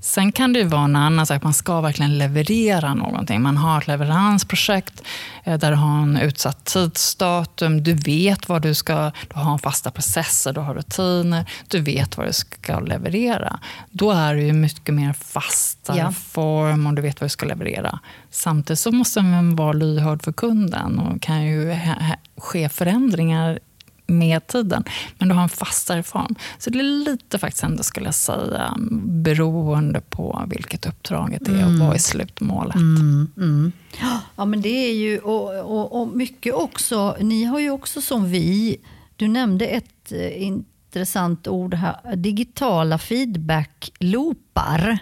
Sen 0.00 0.32
kan 0.32 0.52
det 0.52 0.58
ju 0.58 0.64
vara 0.64 0.84
en 0.84 0.96
annan 0.96 1.26
sak, 1.26 1.42
man 1.42 1.54
ska 1.54 1.80
verkligen 1.80 2.18
leverera 2.18 2.94
någonting. 2.94 3.42
Man 3.42 3.56
har 3.56 3.78
ett 3.78 3.86
leveransprojekt 3.86 5.02
eh, 5.44 5.58
där 5.58 5.70
du 5.70 5.76
har 5.76 6.02
en 6.02 6.16
utsatt 6.16 6.64
tidsdatum. 6.64 7.82
Du 7.82 7.94
vet 7.94 8.48
vad 8.48 8.62
du 8.62 8.74
ska, 8.74 9.12
du 9.28 9.38
har 9.38 9.58
fasta 9.58 9.90
processer, 9.90 10.52
du 10.52 10.60
har 10.60 10.74
rutiner, 10.74 11.50
du 11.68 11.80
vet 11.80 12.16
vad 12.16 12.26
du 12.26 12.32
ska 12.32 12.80
leverera. 12.80 13.60
Då 13.90 14.10
är 14.10 14.34
det 14.34 14.42
ju 14.42 14.52
mycket 14.52 14.94
mer 14.94 15.12
fastare 15.12 15.98
ja. 15.98 16.12
form 16.12 16.86
och 16.86 16.94
du 16.94 17.02
vet 17.02 17.20
vad 17.20 17.26
du 17.26 17.30
ska 17.30 17.46
leverera. 17.46 17.98
Samtidigt 18.30 18.80
så 18.80 18.92
måste 18.92 19.22
man 19.22 19.56
vara 19.56 19.72
lyhörd 19.72 20.22
för 20.22 20.32
kunden 20.32 20.98
och 20.98 21.22
kan 21.22 21.44
ju 21.44 21.76
ske 22.36 22.68
förändringar 22.68 23.58
med 24.10 24.46
tiden. 24.46 24.84
Men 25.18 25.28
du 25.28 25.34
har 25.34 25.42
en 25.42 25.48
fastare 25.48 26.02
form. 26.02 26.34
Så 26.58 26.70
det 26.70 26.78
är 26.78 27.04
lite 27.04 27.38
faktiskt 27.38 27.64
ändå, 27.64 27.82
skulle 27.82 28.06
jag 28.06 28.14
säga, 28.14 28.74
beroende 29.02 30.00
på 30.00 30.44
vilket 30.48 30.86
uppdraget 30.86 31.48
är 31.48 31.66
och 31.66 31.72
vad 31.72 31.94
är 31.94 31.98
slutmålet. 31.98 32.76
Mm, 32.76 33.28
mm. 33.36 33.72
Ja, 34.36 34.44
men 34.44 34.60
det 34.60 34.88
är 34.88 34.94
ju, 34.94 35.18
och, 35.18 35.60
och, 35.60 36.00
och, 36.00 36.08
mycket 36.08 36.54
också, 36.54 37.16
ni 37.20 37.44
har 37.44 37.58
ju 37.58 37.70
också 37.70 38.02
som 38.02 38.30
vi, 38.30 38.76
du 39.16 39.28
nämnde 39.28 39.66
ett 39.66 40.12
eh, 40.12 40.42
intressant 40.42 41.48
ord 41.48 41.74
här, 41.74 42.16
digitala 42.16 42.98
feedback-loopar. 42.98 44.98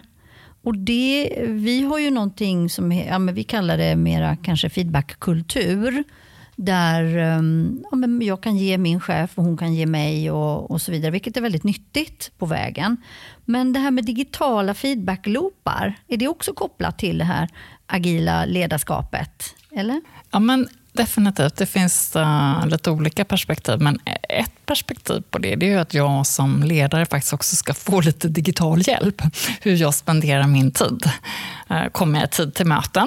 Och 0.62 0.79
det, 0.79 1.42
vi 1.47 1.83
har 1.83 1.99
ju 1.99 2.11
någonting 2.11 2.71
som 2.71 2.92
ja, 2.92 3.18
men 3.18 3.35
vi 3.35 3.44
kallar 3.44 3.79
det 3.79 3.97
mera 3.97 4.37
kanske 4.37 4.71
feedbackkultur 4.71 6.05
där 6.59 7.16
ehm, 7.16 7.85
ja, 7.90 7.97
men 7.97 8.23
jag 8.23 8.40
kan 8.40 8.57
ge 8.57 8.79
min 8.79 9.01
chef 9.01 9.31
och 9.35 9.44
hon 9.44 9.57
kan 9.57 9.75
ge 9.75 9.87
mig 9.87 10.31
och, 10.31 10.71
och 10.71 10.83
så 10.83 10.92
vidare, 10.92 11.11
vilket 11.11 11.37
är 11.37 11.40
väldigt 11.40 11.64
nyttigt 11.64 12.31
på 12.38 12.47
vägen. 12.47 12.97
Men 13.44 13.73
det 13.73 13.81
här 13.81 13.90
med 13.90 14.05
digitala 14.05 14.75
feedbackloopar, 14.75 15.94
är 16.09 16.16
det 16.16 16.29
också 16.29 16.53
kopplat 16.53 16.99
till 16.99 17.18
det 17.18 17.25
här 17.25 17.49
agila 17.87 18.44
ledarskapet? 18.44 19.55
Eller? 19.71 20.01
Ja, 20.31 20.38
men 20.38 20.68
definitivt. 20.92 21.57
Det 21.57 21.66
finns 21.66 22.16
uh, 22.16 22.66
lite 22.66 22.90
olika 22.90 23.25
perspektiv, 23.25 23.81
men 23.81 23.99
ett 24.29 24.66
perspektiv 24.66 25.23
på 25.31 25.38
det, 25.38 25.57
det 25.57 25.73
är 25.73 25.79
att 25.79 25.94
jag 25.94 26.27
som 26.27 26.62
ledare 26.62 27.07
faktiskt 27.07 27.33
också 27.33 27.57
ska 27.57 27.75
få 27.75 28.01
lite 28.01 28.29
digital 28.29 28.88
hjälp. 28.88 29.23
Hur 29.61 29.77
jag 29.77 29.94
spenderar 29.94 30.47
min 30.47 30.71
tid. 30.71 31.11
Uh, 31.71 31.88
kommer 31.88 32.21
jag 32.21 32.31
tid 32.31 32.55
till 32.55 32.66
möten? 32.66 33.07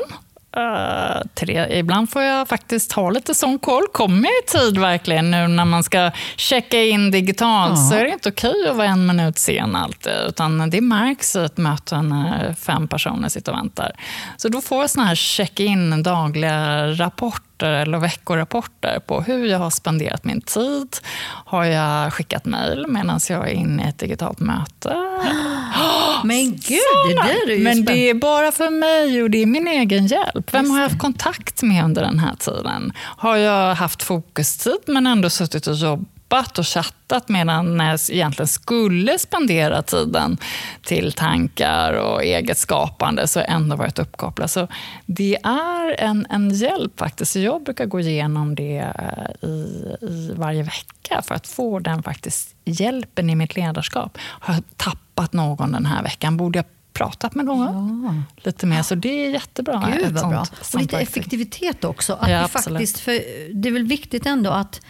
Uh, 0.57 1.21
tre. 1.33 1.67
Ibland 1.79 2.09
får 2.09 2.21
jag 2.21 2.47
faktiskt 2.47 2.91
ha 2.91 3.09
lite 3.09 3.35
sån 3.35 3.59
koll. 3.59 3.83
Kommer 3.91 4.29
jag 4.29 4.33
i 4.43 4.69
tid 4.71 4.77
verkligen 4.77 5.31
nu 5.31 5.47
när 5.47 5.65
man 5.65 5.83
ska 5.83 6.11
checka 6.35 6.83
in 6.83 7.11
digitalt 7.11 7.71
uh. 7.71 7.89
så 7.89 7.95
är 7.95 8.03
det 8.03 8.09
inte 8.09 8.29
okej 8.29 8.69
att 8.69 8.75
vara 8.75 8.87
en 8.87 9.05
minut 9.05 9.37
sen 9.39 9.75
alltid. 9.75 10.13
Utan 10.27 10.69
det 10.69 10.81
märks 10.81 11.35
i 11.35 11.39
ett 11.39 11.57
möte 11.57 12.01
när 12.01 12.53
fem 12.53 12.87
personer 12.87 13.29
sitter 13.29 13.51
och 13.51 13.57
väntar. 13.57 13.91
Så 14.37 14.49
då 14.49 14.61
får 14.61 14.81
jag 14.81 14.89
såna 14.89 15.05
här 15.05 15.15
check-in 15.15 16.03
dagliga 16.03 16.87
rapporter 16.87 17.50
eller 17.67 17.97
veckorapporter 17.97 18.99
på 19.05 19.21
hur 19.21 19.45
jag 19.45 19.59
har 19.59 19.69
spenderat 19.69 20.23
min 20.23 20.41
tid. 20.41 20.97
Har 21.45 21.65
jag 21.65 22.13
skickat 22.13 22.45
mejl 22.45 22.85
medan 22.87 23.19
jag 23.29 23.49
är 23.49 23.53
inne 23.53 23.85
i 23.85 23.89
ett 23.89 23.99
digitalt 23.99 24.39
möte? 24.39 24.95
Men 26.23 26.51
gud, 26.51 26.79
det 27.09 27.13
där 27.15 27.49
är 27.49 27.55
ju 27.55 27.63
Men 27.63 27.85
det 27.85 28.09
är 28.09 28.13
bara 28.13 28.51
för 28.51 28.69
mig 28.69 29.23
och 29.23 29.29
det 29.29 29.41
är 29.41 29.45
min 29.45 29.67
egen 29.67 30.07
hjälp. 30.07 30.53
Vem 30.53 30.69
har 30.69 30.77
jag 30.77 30.89
haft 30.89 31.01
kontakt 31.01 31.63
med 31.63 31.83
under 31.85 32.01
den 32.01 32.19
här 32.19 32.35
tiden? 32.35 32.93
Har 32.97 33.37
jag 33.37 33.75
haft 33.75 34.03
fokustid 34.03 34.79
men 34.85 35.07
ändå 35.07 35.29
suttit 35.29 35.67
och 35.67 35.75
jobbat 35.75 36.07
och 36.31 36.67
chattat 36.67 37.29
medan 37.29 37.79
jag 37.79 37.99
egentligen 38.09 38.47
skulle 38.47 39.19
spendera 39.19 39.81
tiden 39.81 40.37
till 40.83 41.11
tankar 41.11 41.93
och 41.93 42.23
eget 42.23 42.57
skapande 42.57 43.27
så 43.27 43.39
har 43.39 43.45
jag 43.45 43.55
ändå 43.55 43.75
varit 43.75 43.99
uppkopplad. 43.99 44.51
Så 44.51 44.67
det 45.05 45.37
är 45.43 46.01
en, 46.01 46.27
en 46.29 46.49
hjälp 46.49 46.99
faktiskt. 46.99 47.35
Jag 47.35 47.63
brukar 47.63 47.85
gå 47.85 47.99
igenom 47.99 48.55
det 48.55 48.77
eh, 48.77 49.49
i, 49.49 49.95
i 50.01 50.33
varje 50.37 50.63
vecka 50.63 51.21
för 51.21 51.35
att 51.35 51.47
få 51.47 51.79
den 51.79 52.03
faktiskt 52.03 52.55
hjälpen 52.65 53.29
i 53.29 53.35
mitt 53.35 53.55
ledarskap. 53.55 54.17
Har 54.21 54.53
jag 54.53 54.63
tappat 54.77 55.33
någon 55.33 55.71
den 55.71 55.85
här 55.85 56.03
veckan? 56.03 56.37
Borde 56.37 56.59
jag 56.59 56.65
pratat 56.93 57.35
med 57.35 57.45
någon 57.45 58.03
ja. 58.03 58.43
lite 58.43 58.65
mer. 58.65 58.83
Så 58.83 58.95
det 58.95 59.25
är 59.25 59.29
jättebra. 59.29 59.93
Gud 59.97 60.13
vad 60.13 60.29
bra. 60.29 60.45
Och 60.73 60.81
lite 60.81 60.99
effektivitet 60.99 61.83
också. 61.83 62.13
Att 62.13 62.31
ja, 62.31 62.47
faktiskt, 62.47 62.99
för 62.99 63.11
det 63.53 63.69
är 63.69 63.73
väl 63.73 63.87
viktigt 63.87 64.25
ändå 64.25 64.49
att 64.49 64.81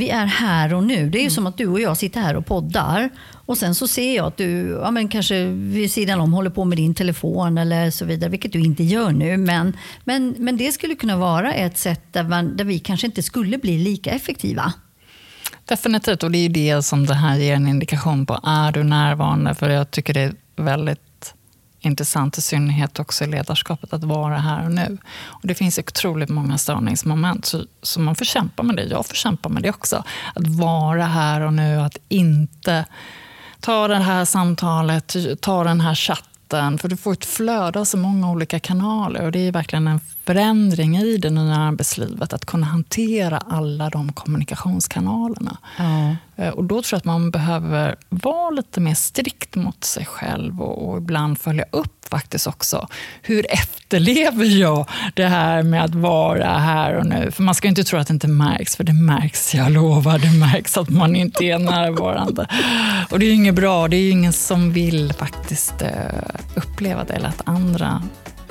vi 0.00 0.10
är 0.10 0.26
här 0.26 0.74
och 0.74 0.84
nu. 0.84 1.10
Det 1.10 1.18
är 1.18 1.20
ju 1.20 1.24
mm. 1.24 1.30
som 1.30 1.46
att 1.46 1.56
du 1.58 1.66
och 1.66 1.80
jag 1.80 1.96
sitter 1.96 2.20
här 2.20 2.36
och 2.36 2.46
poddar. 2.46 3.10
Och 3.46 3.58
sen 3.58 3.74
så 3.74 3.88
ser 3.88 4.16
jag 4.16 4.26
att 4.26 4.36
du 4.36 4.78
ja, 4.82 4.90
men 4.90 5.08
kanske 5.08 5.44
vid 5.44 5.92
sidan 5.92 6.20
om 6.20 6.32
håller 6.32 6.50
på 6.50 6.64
med 6.64 6.78
din 6.78 6.94
telefon 6.94 7.58
eller 7.58 7.90
så 7.90 8.04
vidare, 8.04 8.30
vilket 8.30 8.52
du 8.52 8.60
inte 8.60 8.82
gör 8.82 9.10
nu. 9.10 9.36
Men, 9.36 9.76
men, 10.04 10.34
men 10.38 10.56
det 10.56 10.72
skulle 10.72 10.94
kunna 10.94 11.16
vara 11.16 11.52
ett 11.52 11.78
sätt 11.78 12.02
där, 12.12 12.24
man, 12.24 12.56
där 12.56 12.64
vi 12.64 12.78
kanske 12.78 13.06
inte 13.06 13.22
skulle 13.22 13.58
bli 13.58 13.78
lika 13.78 14.10
effektiva. 14.10 14.72
Definitivt, 15.64 16.22
och 16.22 16.30
det 16.30 16.38
är 16.38 16.48
det 16.48 16.82
som 16.82 17.06
det 17.06 17.14
här 17.14 17.36
ger 17.36 17.54
en 17.54 17.68
indikation 17.68 18.26
på. 18.26 18.40
Är 18.44 18.72
du 18.72 18.82
närvarande? 18.82 19.54
För 19.54 19.70
jag 19.70 19.90
tycker 19.90 20.14
det 20.14 20.20
är 20.20 20.32
väldigt 20.56 21.09
intressant, 21.80 22.38
i 22.38 22.40
synnerhet 22.40 22.98
också 22.98 23.24
i 23.24 23.26
ledarskapet, 23.26 23.92
att 23.92 24.04
vara 24.04 24.38
här 24.38 24.64
och 24.64 24.72
nu. 24.72 24.98
Och 25.24 25.46
det 25.46 25.54
finns 25.54 25.78
otroligt 25.78 26.28
många 26.28 26.58
störningsmoment, 26.58 27.46
så, 27.46 27.64
så 27.82 28.00
man 28.00 28.14
får 28.14 28.24
kämpa 28.24 28.62
med 28.62 28.76
det. 28.76 28.84
Jag 28.84 29.06
får 29.06 29.14
kämpa 29.14 29.48
med 29.48 29.62
det 29.62 29.70
också. 29.70 30.04
Att 30.34 30.46
vara 30.46 31.04
här 31.04 31.40
och 31.40 31.52
nu, 31.52 31.80
att 31.80 31.96
inte 32.08 32.84
ta 33.60 33.88
det 33.88 33.96
här 33.96 34.24
samtalet, 34.24 35.16
ta 35.40 35.64
den 35.64 35.80
här 35.80 35.94
chatten, 35.94 36.78
för 36.78 36.88
du 36.88 36.96
får 36.96 37.12
ett 37.12 37.24
flöde 37.24 37.80
av 37.80 37.84
så 37.84 37.96
många 37.96 38.30
olika 38.30 38.60
kanaler. 38.60 39.22
Och 39.22 39.32
Det 39.32 39.48
är 39.48 39.52
verkligen 39.52 39.88
en 39.88 40.00
förändring 40.24 40.96
i 40.96 41.16
det 41.16 41.30
nya 41.30 41.56
arbetslivet, 41.56 42.32
att 42.32 42.44
kunna 42.44 42.66
hantera 42.66 43.38
alla 43.38 43.90
de 43.90 44.12
kommunikationskanalerna. 44.12 45.58
Ja. 45.78 46.16
Eh, 46.36 46.48
och 46.48 46.64
Då 46.64 46.82
tror 46.82 46.96
jag 46.96 46.98
att 46.98 47.04
man 47.04 47.30
behöver 47.30 47.96
vara 48.08 48.50
lite 48.50 48.80
mer 48.80 48.94
strikt 48.94 49.56
mot 49.56 49.84
sig 49.84 50.06
själv 50.06 50.62
och, 50.62 50.88
och 50.88 50.98
ibland 50.98 51.38
följa 51.38 51.64
upp 51.70 52.00
faktiskt 52.10 52.46
också. 52.46 52.88
Hur 53.22 53.46
efterlever 53.52 54.44
jag 54.44 54.88
det 55.14 55.26
här 55.26 55.62
med 55.62 55.84
att 55.84 55.94
vara 55.94 56.58
här 56.58 56.94
och 56.94 57.06
nu? 57.06 57.30
För 57.30 57.42
man 57.42 57.54
ska 57.54 57.68
inte 57.68 57.84
tro 57.84 57.98
att 57.98 58.06
det 58.06 58.14
inte 58.14 58.28
märks, 58.28 58.76
för 58.76 58.84
det 58.84 58.92
märks, 58.92 59.54
jag 59.54 59.72
lovar. 59.72 60.18
Det 60.18 60.38
märks 60.38 60.76
att 60.76 60.88
man 60.88 61.16
inte 61.16 61.44
är 61.44 61.58
närvarande. 61.58 62.46
Och 63.10 63.18
det 63.18 63.26
är 63.26 63.32
inget 63.32 63.54
bra. 63.54 63.88
Det 63.88 63.96
är 63.96 64.10
ingen 64.10 64.32
som 64.32 64.72
vill 64.72 65.12
faktiskt 65.12 65.82
eh, 65.82 65.88
uppleva 66.54 67.04
det, 67.04 67.12
eller 67.12 67.28
att 67.28 67.42
andra 67.44 68.02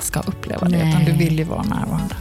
ska 0.02 0.20
uppleva 0.20 0.68
det, 0.68 0.78
Nej. 0.78 0.88
utan 0.88 1.04
du 1.04 1.12
vill 1.12 1.38
ju 1.38 1.44
vara 1.44 1.62
närvarande. 1.62 2.14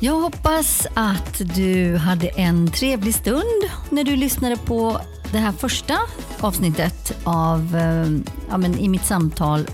Jag 0.00 0.20
hoppas 0.20 0.86
att 0.94 1.42
du 1.54 1.96
hade 1.96 2.28
en 2.28 2.70
trevlig 2.70 3.14
stund 3.14 3.62
när 3.90 4.04
du 4.04 4.16
lyssnade 4.16 4.56
på 4.56 5.00
det 5.32 5.38
här 5.38 5.52
första 5.52 5.98
avsnittet 6.40 7.16
av 7.24 7.76
eh, 7.76 8.32
ja, 8.50 8.56
men, 8.56 8.78
I 8.78 8.88
mitt 8.88 9.04
samtal 9.04 9.66